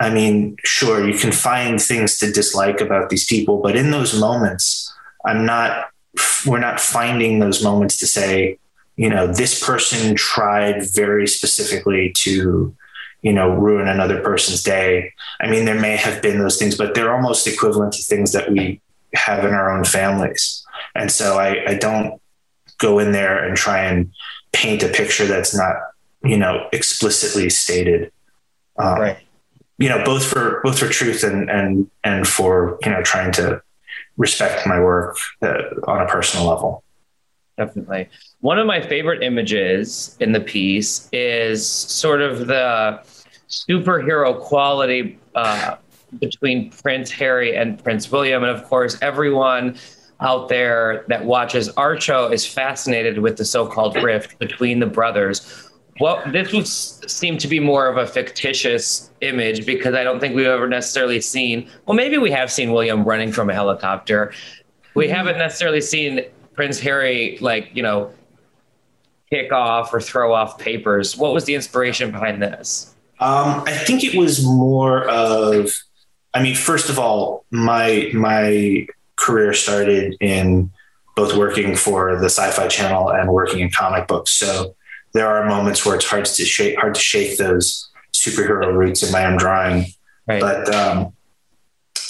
I 0.00 0.10
mean, 0.10 0.56
sure, 0.64 1.06
you 1.08 1.18
can 1.18 1.32
find 1.32 1.80
things 1.80 2.18
to 2.18 2.30
dislike 2.30 2.80
about 2.80 3.10
these 3.10 3.26
people, 3.26 3.60
but 3.60 3.74
in 3.74 3.90
those 3.90 4.18
moments, 4.18 4.92
I'm 5.26 5.44
not, 5.44 5.88
we're 6.46 6.60
not 6.60 6.80
finding 6.80 7.40
those 7.40 7.62
moments 7.64 7.98
to 7.98 8.06
say, 8.06 8.58
you 8.96 9.10
know, 9.10 9.26
this 9.26 9.64
person 9.64 10.14
tried 10.14 10.84
very 10.94 11.26
specifically 11.26 12.12
to, 12.18 12.74
you 13.22 13.32
know, 13.32 13.50
ruin 13.50 13.88
another 13.88 14.20
person's 14.20 14.62
day. 14.62 15.12
I 15.40 15.48
mean, 15.48 15.64
there 15.64 15.80
may 15.80 15.96
have 15.96 16.22
been 16.22 16.38
those 16.38 16.56
things, 16.56 16.76
but 16.76 16.94
they're 16.94 17.14
almost 17.14 17.46
equivalent 17.46 17.92
to 17.94 18.02
things 18.02 18.32
that 18.32 18.50
we 18.50 18.80
have 19.14 19.44
in 19.44 19.52
our 19.52 19.70
own 19.70 19.84
families. 19.84 20.64
And 20.94 21.10
so 21.10 21.38
I, 21.38 21.70
I 21.70 21.74
don't 21.74 22.20
go 22.78 22.98
in 22.98 23.12
there 23.12 23.44
and 23.44 23.56
try 23.56 23.84
and 23.84 24.12
paint 24.52 24.82
a 24.82 24.88
picture 24.88 25.26
that's 25.26 25.54
not, 25.54 25.74
you 26.22 26.36
know, 26.36 26.68
explicitly 26.72 27.50
stated. 27.50 28.12
Um, 28.78 29.00
right 29.00 29.18
you 29.78 29.88
know, 29.88 30.04
both 30.04 30.24
for 30.24 30.60
both 30.62 30.78
for 30.78 30.88
truth 30.88 31.22
and 31.22 31.48
and 31.48 31.90
and 32.04 32.26
for 32.26 32.78
you 32.84 32.90
know 32.90 33.02
trying 33.02 33.32
to 33.32 33.62
respect 34.16 34.66
my 34.66 34.80
work 34.80 35.16
uh, 35.40 35.62
on 35.86 36.02
a 36.02 36.06
personal 36.06 36.46
level. 36.46 36.82
Definitely. 37.58 38.08
One 38.40 38.58
of 38.58 38.66
my 38.66 38.80
favorite 38.80 39.22
images 39.22 40.16
in 40.20 40.32
the 40.32 40.40
piece 40.40 41.08
is 41.12 41.66
sort 41.66 42.22
of 42.22 42.46
the 42.46 43.02
superhero 43.48 44.40
quality 44.40 45.18
uh, 45.34 45.76
between 46.20 46.70
Prince 46.70 47.10
Harry 47.10 47.56
and 47.56 47.82
Prince 47.82 48.10
William, 48.10 48.44
and 48.44 48.56
of 48.56 48.64
course, 48.64 48.96
everyone 49.02 49.76
out 50.20 50.48
there 50.48 51.04
that 51.08 51.24
watches 51.24 51.68
our 51.70 52.00
show 52.00 52.30
is 52.32 52.46
fascinated 52.46 53.18
with 53.18 53.36
the 53.36 53.44
so-called 53.44 53.96
rift 53.96 54.38
between 54.38 54.78
the 54.78 54.86
brothers 54.86 55.68
well, 56.00 56.22
this 56.30 56.52
would 56.52 56.66
seem 56.66 57.38
to 57.38 57.48
be 57.48 57.58
more 57.58 57.88
of 57.88 57.96
a 57.96 58.06
fictitious 58.06 59.10
image 59.20 59.66
because 59.66 59.94
I 59.94 60.04
don't 60.04 60.20
think 60.20 60.34
we've 60.36 60.46
ever 60.46 60.68
necessarily 60.68 61.20
seen. 61.20 61.68
Well, 61.86 61.96
maybe 61.96 62.18
we 62.18 62.30
have 62.30 62.52
seen 62.52 62.72
William 62.72 63.04
running 63.04 63.32
from 63.32 63.50
a 63.50 63.54
helicopter. 63.54 64.32
We 64.94 65.08
haven't 65.08 65.38
necessarily 65.38 65.80
seen 65.80 66.24
Prince 66.58 66.80
Harry, 66.80 67.38
like 67.40 67.70
you 67.72 67.84
know, 67.84 68.10
kick 69.30 69.52
off 69.52 69.94
or 69.94 70.00
throw 70.00 70.34
off 70.34 70.58
papers. 70.58 71.16
What 71.16 71.32
was 71.32 71.44
the 71.44 71.54
inspiration 71.54 72.10
behind 72.10 72.42
this? 72.42 72.96
Um, 73.20 73.62
I 73.64 73.70
think 73.70 74.02
it 74.02 74.18
was 74.18 74.44
more 74.44 75.08
of. 75.08 75.70
I 76.34 76.42
mean, 76.42 76.56
first 76.56 76.90
of 76.90 76.98
all, 76.98 77.44
my 77.52 78.10
my 78.12 78.88
career 79.14 79.54
started 79.54 80.16
in 80.20 80.72
both 81.14 81.36
working 81.36 81.76
for 81.76 82.18
the 82.18 82.26
Sci-Fi 82.26 82.66
Channel 82.66 83.10
and 83.10 83.30
working 83.32 83.60
in 83.60 83.70
comic 83.70 84.08
books. 84.08 84.32
So 84.32 84.74
there 85.12 85.28
are 85.28 85.46
moments 85.48 85.86
where 85.86 85.94
it's 85.94 86.06
hard 86.06 86.24
to 86.24 86.44
shake 86.44 86.76
hard 86.76 86.96
to 86.96 87.00
shake 87.00 87.38
those 87.38 87.88
superhero 88.12 88.76
roots 88.76 89.04
in 89.04 89.12
my 89.12 89.26
own 89.26 89.36
drawing. 89.36 89.86
Right. 90.26 90.40
But 90.40 90.74
um, 90.74 91.12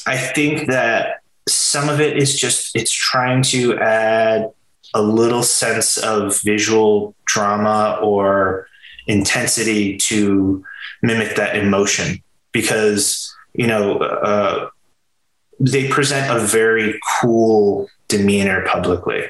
I 0.06 0.16
think 0.16 0.68
that 0.68 1.17
some 1.52 1.88
of 1.88 2.00
it 2.00 2.16
is 2.16 2.38
just 2.38 2.74
it's 2.74 2.92
trying 2.92 3.42
to 3.42 3.78
add 3.78 4.50
a 4.94 5.02
little 5.02 5.42
sense 5.42 5.96
of 5.98 6.40
visual 6.42 7.14
drama 7.26 7.98
or 8.02 8.66
intensity 9.06 9.96
to 9.96 10.64
mimic 11.02 11.36
that 11.36 11.56
emotion 11.56 12.22
because 12.52 13.34
you 13.54 13.66
know 13.66 13.98
uh, 13.98 14.68
they 15.60 15.88
present 15.88 16.34
a 16.34 16.40
very 16.40 16.98
cool 17.20 17.88
demeanor 18.08 18.64
publicly 18.66 19.24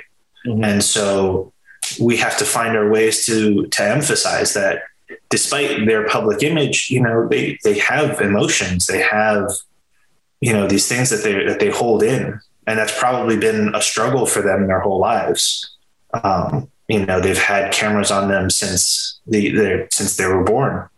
mm-hmm. 0.46 0.64
and 0.64 0.82
so 0.84 1.52
we 2.00 2.16
have 2.16 2.36
to 2.38 2.44
find 2.44 2.76
our 2.76 2.88
ways 2.88 3.26
to 3.26 3.66
to 3.66 3.82
emphasize 3.82 4.54
that 4.54 4.82
despite 5.30 5.86
their 5.86 6.06
public 6.08 6.42
image, 6.42 6.90
you 6.90 7.00
know, 7.00 7.28
they 7.28 7.58
they 7.64 7.78
have 7.78 8.20
emotions, 8.20 8.86
they 8.86 9.00
have 9.00 9.50
you 10.40 10.52
know 10.52 10.66
these 10.66 10.88
things 10.88 11.10
that 11.10 11.22
they 11.22 11.44
that 11.44 11.60
they 11.60 11.70
hold 11.70 12.02
in, 12.02 12.40
and 12.66 12.78
that's 12.78 12.98
probably 12.98 13.36
been 13.36 13.74
a 13.74 13.82
struggle 13.82 14.26
for 14.26 14.42
them 14.42 14.66
their 14.66 14.80
whole 14.80 14.98
lives. 14.98 15.76
Um, 16.22 16.70
you 16.88 17.04
know, 17.04 17.20
they've 17.20 17.38
had 17.38 17.72
cameras 17.72 18.10
on 18.10 18.28
them 18.28 18.50
since 18.50 19.20
the 19.26 19.86
since 19.90 20.16
they 20.16 20.26
were 20.26 20.44
born. 20.44 20.88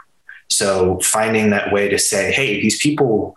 So 0.48 0.98
finding 1.00 1.50
that 1.50 1.72
way 1.72 1.88
to 1.88 1.98
say, 1.98 2.33
hey, 2.33 2.61
these 2.61 2.81
people, 2.81 3.37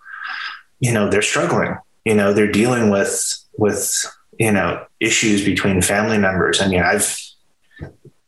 you 0.79 0.91
know, 0.91 1.09
they're 1.09 1.21
struggling. 1.21 1.77
You 2.05 2.15
know, 2.15 2.33
they're 2.33 2.51
dealing 2.51 2.89
with 2.89 3.21
with 3.57 4.05
you 4.39 4.51
know 4.51 4.85
issues 4.99 5.43
between 5.43 5.81
family 5.81 6.17
members. 6.17 6.61
I 6.61 6.67
mean, 6.67 6.81
I've 6.81 7.17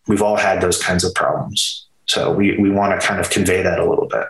we've 0.07 0.21
all 0.21 0.37
had 0.37 0.61
those 0.61 0.81
kinds 0.81 1.03
of 1.03 1.13
problems. 1.13 1.87
So 2.07 2.31
we, 2.31 2.57
we 2.57 2.69
want 2.69 2.99
to 2.99 3.05
kind 3.05 3.19
of 3.19 3.29
convey 3.29 3.63
that 3.63 3.79
a 3.79 3.89
little 3.89 4.07
bit. 4.07 4.27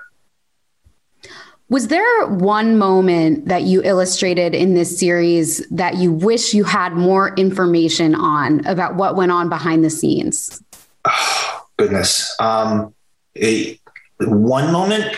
Was 1.68 1.88
there 1.88 2.28
one 2.28 2.78
moment 2.78 3.48
that 3.48 3.64
you 3.64 3.82
illustrated 3.84 4.54
in 4.54 4.76
this 4.76 5.00
series 5.00 5.68
that 5.70 5.96
you 5.96 6.12
wish 6.12 6.54
you 6.54 6.64
had 6.64 6.94
more 6.94 7.34
information 7.36 8.14
on 8.14 8.66
about 8.68 8.96
what 8.96 9.16
went 9.16 9.32
on 9.32 9.50
behind 9.50 9.84
the 9.84 9.90
scenes? 9.90 10.64
Oh, 11.06 11.66
goodness. 11.78 12.36
Um, 12.40 12.94
a, 13.36 13.80
one 14.20 14.72
moment 14.72 15.16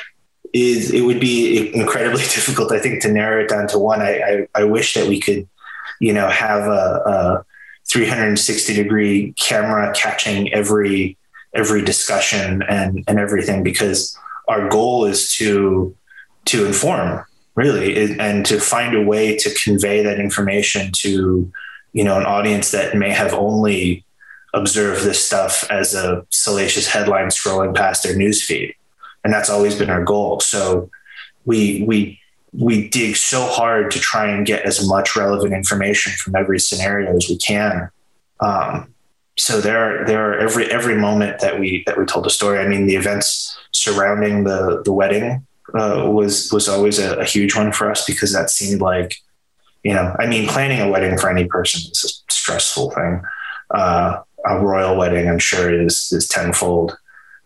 is 0.54 0.92
it 0.92 1.02
would 1.02 1.20
be 1.20 1.76
incredibly 1.76 2.22
difficult, 2.24 2.72
I 2.72 2.80
think, 2.80 3.02
to 3.02 3.12
narrow 3.12 3.44
it 3.44 3.50
down 3.50 3.68
to 3.68 3.80
one. 3.80 4.02
I, 4.02 4.48
I, 4.56 4.62
I 4.62 4.64
wish 4.64 4.94
that 4.94 5.08
we 5.08 5.20
could, 5.20 5.48
you 6.00 6.14
know, 6.14 6.30
have 6.30 6.64
a, 6.64 7.02
a 7.06 7.46
360 7.90 8.74
degree 8.74 9.34
camera 9.34 9.94
catching 9.94 10.54
every 10.54 11.18
every 11.54 11.82
discussion 11.82 12.62
and 12.64 13.04
and 13.08 13.20
everything 13.20 13.64
because 13.64 14.18
our 14.48 14.68
goal 14.70 15.06
is 15.06 15.34
to 15.36 15.96
to 16.48 16.66
inform 16.66 17.24
really 17.56 18.18
and 18.20 18.46
to 18.46 18.60
find 18.60 18.96
a 18.96 19.02
way 19.02 19.36
to 19.36 19.54
convey 19.64 20.04
that 20.04 20.20
information 20.20 20.92
to 20.94 21.52
you 21.94 22.04
know 22.04 22.18
an 22.18 22.26
audience 22.26 22.72
that 22.72 22.96
may 22.96 23.10
have 23.10 23.34
only 23.34 24.04
observed 24.54 25.04
this 25.04 25.24
stuff 25.24 25.70
as 25.70 25.94
a 25.94 26.26
salacious 26.30 26.88
headline 26.88 27.28
scrolling 27.28 27.76
past 27.76 28.04
their 28.04 28.16
newsfeed 28.16 28.74
and 29.24 29.34
that's 29.34 29.50
always 29.50 29.76
been 29.76 29.90
our 29.90 30.04
goal 30.04 30.40
so 30.40 30.90
we 31.46 31.84
we 31.88 32.20
we 32.54 32.90
dig 32.90 33.16
so 33.16 33.46
hard 33.46 33.92
to 33.92 34.00
try 34.00 34.28
and 34.28 34.46
get 34.46 34.64
as 34.64 34.86
much 34.88 35.16
relevant 35.16 35.54
information 35.54 36.14
from 36.14 36.36
every 36.36 36.60
scenario 36.60 37.16
as 37.16 37.28
we 37.30 37.38
can. 37.38 37.90
Um, 38.40 38.94
so 39.38 39.62
there, 39.62 40.06
there 40.06 40.32
are 40.32 40.40
every 40.40 40.70
every 40.72 40.96
moment 40.96 41.40
that 41.40 41.60
we 41.60 41.84
that 41.86 41.98
we 41.98 42.06
told 42.06 42.26
a 42.26 42.30
story. 42.30 42.60
I 42.60 42.68
mean, 42.68 42.88
the 42.88 42.96
events 42.96 43.58
surrounding 43.72 44.44
the 44.44 44.82
the 44.84 44.92
wedding 44.92 45.46
uh, 45.74 46.10
was 46.10 46.52
was 46.52 46.68
always 46.70 47.00
a, 47.00 47.18
a, 47.18 47.26
huge 47.26 47.56
one 47.56 47.72
for 47.72 47.92
us 47.92 48.06
because 48.06 48.34
that 48.34 48.50
seemed 48.50 48.82
like, 48.82 49.16
you 49.84 49.94
know, 49.94 50.16
I 50.20 50.26
mean, 50.26 50.48
planning 50.48 50.80
a 50.80 50.90
wedding 50.90 51.18
for 51.18 51.30
any 51.30 51.46
person 51.46 51.92
is 51.92 52.24
a 52.28 52.32
stressful 52.32 52.92
thing. 52.92 53.22
Uh, 53.72 54.22
a 54.46 54.60
royal 54.60 54.96
wedding, 54.96 55.28
I'm 55.28 55.40
sure, 55.40 55.72
is 55.74 56.12
is 56.14 56.28
tenfold, 56.28 56.98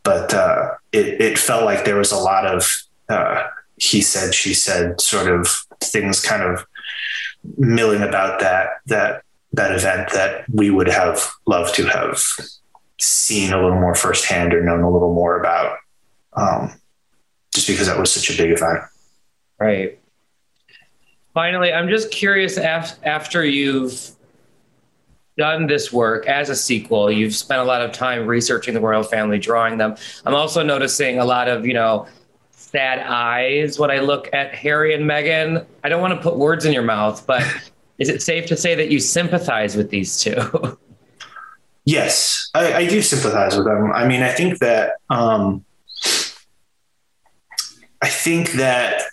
but 0.04 0.34
uh, 0.34 0.72
it 0.92 1.20
it 1.20 1.40
felt 1.40 1.66
like 1.66 1.86
there 1.86 1.98
was 1.98 2.12
a 2.12 2.18
lot 2.18 2.46
of 2.46 2.72
uh, 3.10 3.48
he 3.82 4.02
said, 4.02 4.34
she 4.34 4.54
said 4.54 5.02
sort 5.02 5.28
of 5.28 5.48
things 5.82 6.22
kind 6.22 6.44
of 6.44 6.66
milling 7.58 8.04
about 8.04 8.40
that 8.40 8.68
that 8.86 9.24
that 9.54 9.76
event 9.76 10.12
that 10.12 10.46
we 10.50 10.70
would 10.70 10.88
have 10.88 11.32
loved 11.48 11.74
to 11.76 11.86
have 11.88 12.22
seen 13.00 13.52
a 13.52 13.62
little 13.62 13.80
more 13.80 13.96
firsthand 13.96 14.54
or 14.54 14.64
known 14.64 14.82
a 14.82 14.90
little 14.90 15.14
more 15.14 15.40
about 15.40 15.78
um, 16.34 16.80
just 17.54 17.68
because 17.68 17.88
that 17.88 17.98
was 17.98 18.12
such 18.12 18.30
a 18.30 18.38
big 18.38 18.52
event 18.52 18.80
right 19.60 20.00
finally 21.34 21.72
i'm 21.74 21.90
just 21.90 22.12
curious 22.12 22.58
af- 22.58 22.98
after 23.04 23.46
you've 23.46 24.12
done 25.38 25.66
this 25.66 25.92
work 25.92 26.28
as 26.28 26.50
a 26.50 26.56
sequel. 26.56 27.12
You've 27.12 27.34
spent 27.34 27.62
a 27.62 27.64
lot 27.64 27.82
of 27.82 27.92
time 27.92 28.28
researching 28.28 28.74
the 28.74 28.80
royal 28.80 29.02
family, 29.02 29.40
drawing 29.40 29.78
them. 29.78 29.96
I'm 30.26 30.36
also 30.36 30.62
noticing 30.62 31.20
a 31.20 31.26
lot 31.26 31.48
of, 31.48 31.66
you 31.66 31.74
know, 31.74 32.06
sad 32.52 33.00
eyes 33.00 33.80
when 33.80 33.92
I 33.92 34.00
look 34.00 34.30
at 34.34 34.54
Harry 34.54 34.94
and 34.94 35.06
Meghan. 35.06 35.66
I 35.84 35.90
don't 35.90 36.02
want 36.02 36.14
to 36.14 36.22
put 36.22 36.38
words 36.38 36.66
in 36.66 36.74
your 36.74 36.84
mouth, 36.84 37.26
but 37.26 37.42
is 37.98 38.08
it 38.10 38.22
safe 38.22 38.46
to 38.48 38.58
say 38.58 38.76
that 38.76 38.90
you 38.92 39.00
sympathize 39.00 39.76
with 39.76 39.90
these 39.90 40.20
two? 40.20 40.78
Yes, 41.84 42.52
I, 42.54 42.74
I 42.74 42.88
do 42.88 43.02
sympathize 43.02 43.58
with 43.58 43.66
them. 43.66 43.92
I 43.92 44.08
mean, 44.08 44.22
I 44.22 44.32
think 44.32 44.60
that 44.60 44.98
um, 45.10 45.66
I 48.02 48.10
think 48.10 48.54
that 48.54 49.04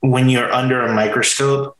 when 0.00 0.28
you're 0.28 0.52
under 0.52 0.82
a 0.82 0.94
microscope, 0.94 1.76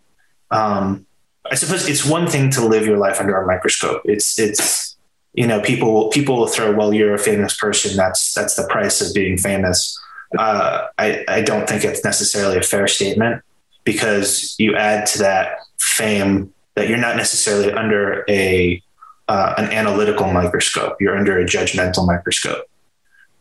um, 0.50 1.06
I 1.50 1.56
suppose 1.56 1.88
it's 1.88 2.06
one 2.06 2.26
thing 2.26 2.50
to 2.52 2.66
live 2.66 2.86
your 2.86 2.96
life 2.96 3.20
under 3.20 3.36
a 3.36 3.46
microscope. 3.46 4.02
It's 4.04 4.38
it's 4.38 4.96
you 5.34 5.46
know 5.46 5.60
people 5.60 6.08
people 6.08 6.36
will 6.36 6.46
throw 6.46 6.72
well 6.72 6.94
you're 6.94 7.14
a 7.14 7.18
famous 7.18 7.56
person 7.56 7.96
that's 7.96 8.32
that's 8.32 8.54
the 8.56 8.66
price 8.68 9.00
of 9.00 9.14
being 9.14 9.36
famous. 9.36 9.98
Uh, 10.38 10.86
I 10.98 11.24
I 11.28 11.42
don't 11.42 11.68
think 11.68 11.84
it's 11.84 12.02
necessarily 12.02 12.56
a 12.56 12.62
fair 12.62 12.88
statement 12.88 13.42
because 13.84 14.56
you 14.58 14.74
add 14.74 15.06
to 15.06 15.18
that 15.18 15.58
fame 15.78 16.52
that 16.76 16.88
you're 16.88 16.98
not 16.98 17.16
necessarily 17.16 17.72
under 17.72 18.24
a 18.28 18.82
uh, 19.28 19.54
an 19.58 19.66
analytical 19.66 20.32
microscope. 20.32 20.96
You're 21.00 21.16
under 21.16 21.38
a 21.38 21.44
judgmental 21.44 22.06
microscope, 22.06 22.64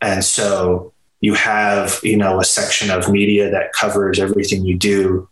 and 0.00 0.24
so 0.24 0.93
you 1.24 1.32
have 1.32 2.00
you 2.02 2.18
know 2.18 2.38
a 2.38 2.44
section 2.44 2.90
of 2.90 3.10
media 3.10 3.50
that 3.50 3.72
covers 3.72 4.20
everything 4.20 4.62
you 4.66 4.76
do 4.76 5.26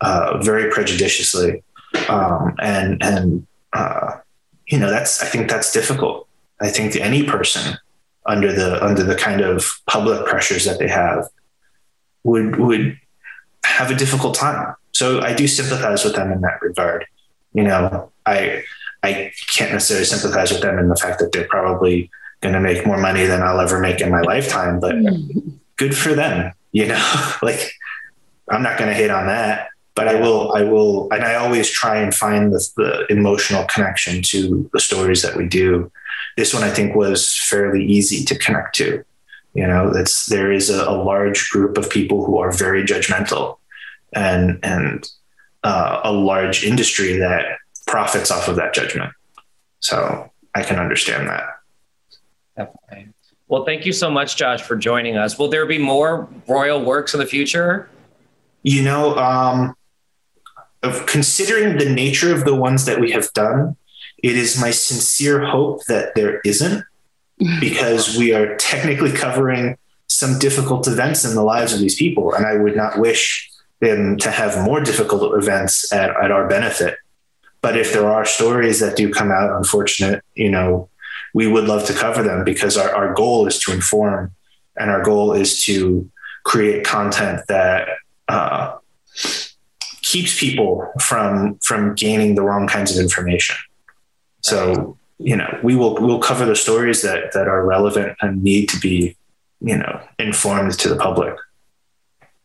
uh, 0.00 0.38
very 0.38 0.70
prejudiciously, 0.70 1.62
um, 2.08 2.54
and 2.60 3.02
and 3.02 3.46
uh, 3.74 4.12
you 4.66 4.78
know 4.78 4.88
that's 4.88 5.22
I 5.22 5.26
think 5.26 5.50
that's 5.50 5.70
difficult. 5.70 6.26
I 6.62 6.70
think 6.70 6.96
any 6.96 7.24
person 7.24 7.76
under 8.24 8.52
the 8.54 8.82
under 8.82 9.02
the 9.02 9.16
kind 9.16 9.42
of 9.42 9.80
public 9.86 10.24
pressures 10.26 10.64
that 10.64 10.78
they 10.78 10.88
have 10.88 11.28
would 12.22 12.56
would 12.56 12.98
have 13.64 13.90
a 13.90 13.94
difficult 13.94 14.34
time. 14.34 14.74
So 14.92 15.20
I 15.20 15.34
do 15.34 15.46
sympathize 15.46 16.04
with 16.04 16.14
them 16.14 16.32
in 16.32 16.40
that 16.40 16.62
regard. 16.62 17.04
You 17.52 17.64
know, 17.64 18.10
I 18.24 18.64
I 19.02 19.30
can't 19.48 19.72
necessarily 19.72 20.06
sympathize 20.06 20.52
with 20.52 20.62
them 20.62 20.78
in 20.78 20.88
the 20.88 20.96
fact 20.96 21.18
that 21.18 21.32
they're 21.32 21.48
probably 21.48 22.10
going 22.44 22.54
to 22.54 22.60
make 22.60 22.86
more 22.86 22.98
money 22.98 23.24
than 23.24 23.42
I'll 23.42 23.58
ever 23.58 23.80
make 23.80 24.02
in 24.02 24.10
my 24.10 24.20
lifetime, 24.20 24.78
but 24.78 24.94
good 25.76 25.96
for 25.96 26.14
them. 26.14 26.52
You 26.72 26.88
know, 26.88 27.32
like 27.42 27.72
I'm 28.50 28.62
not 28.62 28.78
going 28.78 28.90
to 28.90 28.94
hate 28.94 29.10
on 29.10 29.26
that, 29.26 29.68
but 29.94 30.08
I 30.08 30.20
will, 30.20 30.52
I 30.52 30.62
will, 30.62 31.08
and 31.10 31.24
I 31.24 31.36
always 31.36 31.70
try 31.70 31.96
and 31.96 32.14
find 32.14 32.52
the, 32.52 32.68
the 32.76 33.06
emotional 33.10 33.64
connection 33.64 34.22
to 34.24 34.68
the 34.74 34.80
stories 34.80 35.22
that 35.22 35.36
we 35.36 35.48
do. 35.48 35.90
This 36.36 36.52
one 36.52 36.62
I 36.62 36.70
think 36.70 36.94
was 36.94 37.34
fairly 37.34 37.84
easy 37.84 38.24
to 38.26 38.38
connect 38.38 38.74
to. 38.76 39.02
You 39.54 39.66
know, 39.66 39.90
it's 39.94 40.26
there 40.26 40.52
is 40.52 40.68
a, 40.68 40.84
a 40.84 40.92
large 41.02 41.48
group 41.48 41.78
of 41.78 41.88
people 41.88 42.26
who 42.26 42.38
are 42.38 42.52
very 42.52 42.84
judgmental, 42.84 43.56
and 44.12 44.58
and 44.62 45.08
uh, 45.62 46.00
a 46.04 46.12
large 46.12 46.62
industry 46.62 47.16
that 47.18 47.58
profits 47.86 48.30
off 48.30 48.48
of 48.48 48.56
that 48.56 48.74
judgment. 48.74 49.12
So 49.80 50.30
I 50.54 50.62
can 50.62 50.78
understand 50.78 51.28
that. 51.28 51.44
Definitely. 52.56 53.12
Well, 53.48 53.64
thank 53.64 53.84
you 53.84 53.92
so 53.92 54.10
much, 54.10 54.36
Josh, 54.36 54.62
for 54.62 54.76
joining 54.76 55.16
us. 55.16 55.38
Will 55.38 55.48
there 55.48 55.66
be 55.66 55.78
more 55.78 56.28
royal 56.48 56.82
works 56.82 57.14
in 57.14 57.20
the 57.20 57.26
future? 57.26 57.88
You 58.62 58.82
know, 58.82 59.16
um, 59.16 59.74
of 60.82 61.06
considering 61.06 61.78
the 61.78 61.88
nature 61.88 62.34
of 62.34 62.44
the 62.44 62.54
ones 62.54 62.84
that 62.86 63.00
we 63.00 63.10
have 63.12 63.32
done, 63.32 63.76
it 64.22 64.36
is 64.36 64.58
my 64.60 64.70
sincere 64.70 65.44
hope 65.44 65.84
that 65.86 66.14
there 66.14 66.40
isn't, 66.40 66.84
because 67.60 68.16
we 68.16 68.32
are 68.32 68.56
technically 68.56 69.12
covering 69.12 69.76
some 70.08 70.38
difficult 70.38 70.86
events 70.86 71.24
in 71.24 71.34
the 71.34 71.42
lives 71.42 71.72
of 71.72 71.80
these 71.80 71.96
people, 71.96 72.32
and 72.34 72.46
I 72.46 72.56
would 72.56 72.76
not 72.76 72.98
wish 72.98 73.50
them 73.80 74.16
to 74.18 74.30
have 74.30 74.64
more 74.64 74.80
difficult 74.80 75.34
events 75.34 75.92
at, 75.92 76.10
at 76.10 76.30
our 76.30 76.48
benefit. 76.48 76.96
But 77.60 77.76
if 77.76 77.92
there 77.92 78.08
are 78.08 78.24
stories 78.24 78.80
that 78.80 78.96
do 78.96 79.10
come 79.10 79.30
out 79.30 79.56
unfortunate, 79.56 80.22
you 80.34 80.50
know, 80.50 80.88
we 81.34 81.48
would 81.48 81.64
love 81.64 81.84
to 81.86 81.92
cover 81.92 82.22
them 82.22 82.44
because 82.44 82.78
our, 82.78 82.94
our 82.94 83.12
goal 83.12 83.46
is 83.46 83.58
to 83.58 83.72
inform 83.72 84.32
and 84.76 84.90
our 84.90 85.02
goal 85.02 85.32
is 85.32 85.62
to 85.64 86.10
create 86.44 86.84
content 86.84 87.42
that 87.48 87.88
uh, 88.28 88.76
keeps 90.02 90.38
people 90.38 90.90
from 91.00 91.58
from 91.58 91.94
gaining 91.94 92.36
the 92.36 92.42
wrong 92.42 92.66
kinds 92.66 92.96
of 92.96 93.02
information. 93.02 93.56
So 94.40 94.96
you 95.18 95.36
know 95.36 95.58
we 95.62 95.74
will 95.76 95.94
we'll 95.96 96.20
cover 96.20 96.46
the 96.46 96.56
stories 96.56 97.02
that 97.02 97.32
that 97.32 97.48
are 97.48 97.64
relevant 97.66 98.16
and 98.20 98.42
need 98.42 98.68
to 98.70 98.78
be 98.78 99.16
you 99.60 99.76
know 99.76 100.00
informed 100.18 100.78
to 100.78 100.88
the 100.88 100.96
public. 100.96 101.34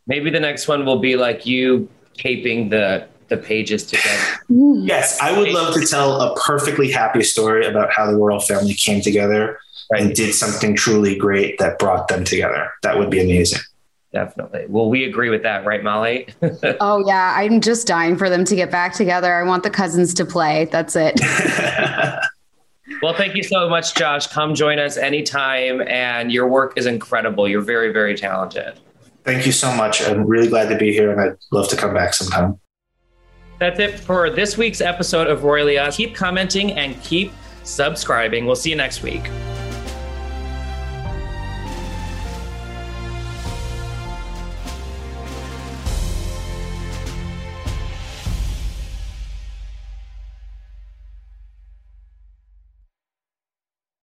Maybe 0.07 0.31
the 0.31 0.39
next 0.39 0.67
one 0.67 0.85
will 0.85 0.99
be 0.99 1.15
like 1.15 1.45
you 1.45 1.87
taping 2.15 2.69
the 2.69 3.07
the 3.29 3.37
pages 3.37 3.85
together. 3.85 4.23
Hmm. 4.47 4.81
Yes, 4.81 5.19
I 5.21 5.37
would 5.37 5.49
love 5.49 5.73
to 5.75 5.85
tell 5.85 6.21
a 6.21 6.35
perfectly 6.35 6.91
happy 6.91 7.23
story 7.23 7.65
about 7.65 7.91
how 7.91 8.09
the 8.09 8.17
royal 8.17 8.39
family 8.39 8.73
came 8.73 9.01
together 9.01 9.59
right. 9.91 10.01
and 10.01 10.15
did 10.15 10.33
something 10.33 10.75
truly 10.75 11.15
great 11.15 11.57
that 11.59 11.79
brought 11.79 12.07
them 12.07 12.23
together. 12.23 12.71
That 12.83 12.97
would 12.97 13.09
be 13.09 13.21
amazing. 13.21 13.61
Definitely. 14.11 14.65
Well, 14.67 14.89
we 14.89 15.03
agree 15.03 15.29
with 15.29 15.43
that, 15.43 15.65
right, 15.65 15.83
Molly? 15.83 16.27
oh, 16.81 17.03
yeah. 17.07 17.33
I'm 17.37 17.61
just 17.61 17.85
dying 17.85 18.17
for 18.17 18.27
them 18.27 18.43
to 18.45 18.55
get 18.55 18.71
back 18.71 18.93
together. 18.93 19.33
I 19.33 19.43
want 19.43 19.61
the 19.61 19.69
cousins 19.69 20.15
to 20.15 20.25
play. 20.25 20.65
That's 20.65 20.95
it. 20.95 21.19
well, 23.03 23.13
thank 23.13 23.35
you 23.35 23.43
so 23.43 23.69
much, 23.69 23.93
Josh. 23.93 24.25
Come 24.25 24.55
join 24.55 24.79
us 24.79 24.97
anytime. 24.97 25.81
And 25.81 26.31
your 26.31 26.47
work 26.47 26.73
is 26.75 26.87
incredible. 26.87 27.47
You're 27.47 27.61
very, 27.61 27.93
very 27.93 28.17
talented. 28.17 28.79
Thank 29.23 29.45
you 29.45 29.51
so 29.51 29.71
much. 29.75 30.01
I'm 30.01 30.25
really 30.25 30.47
glad 30.47 30.69
to 30.69 30.77
be 30.77 30.91
here 30.91 31.11
and 31.11 31.21
I'd 31.21 31.37
love 31.51 31.69
to 31.69 31.75
come 31.75 31.93
back 31.93 32.15
sometime. 32.15 32.59
That's 33.59 33.79
it 33.79 33.99
for 33.99 34.29
this 34.29 34.57
week's 34.57 34.79
episode 34.79 35.27
of 35.27 35.43
Royally 35.43 35.77
Us. 35.77 35.97
Keep 35.97 36.15
commenting 36.15 36.71
and 36.73 36.99
keep 37.03 37.33
subscribing. 37.63 38.45
We'll 38.45 38.55
see 38.55 38.69
you 38.69 38.77
next 38.77 39.03
week. 39.03 39.29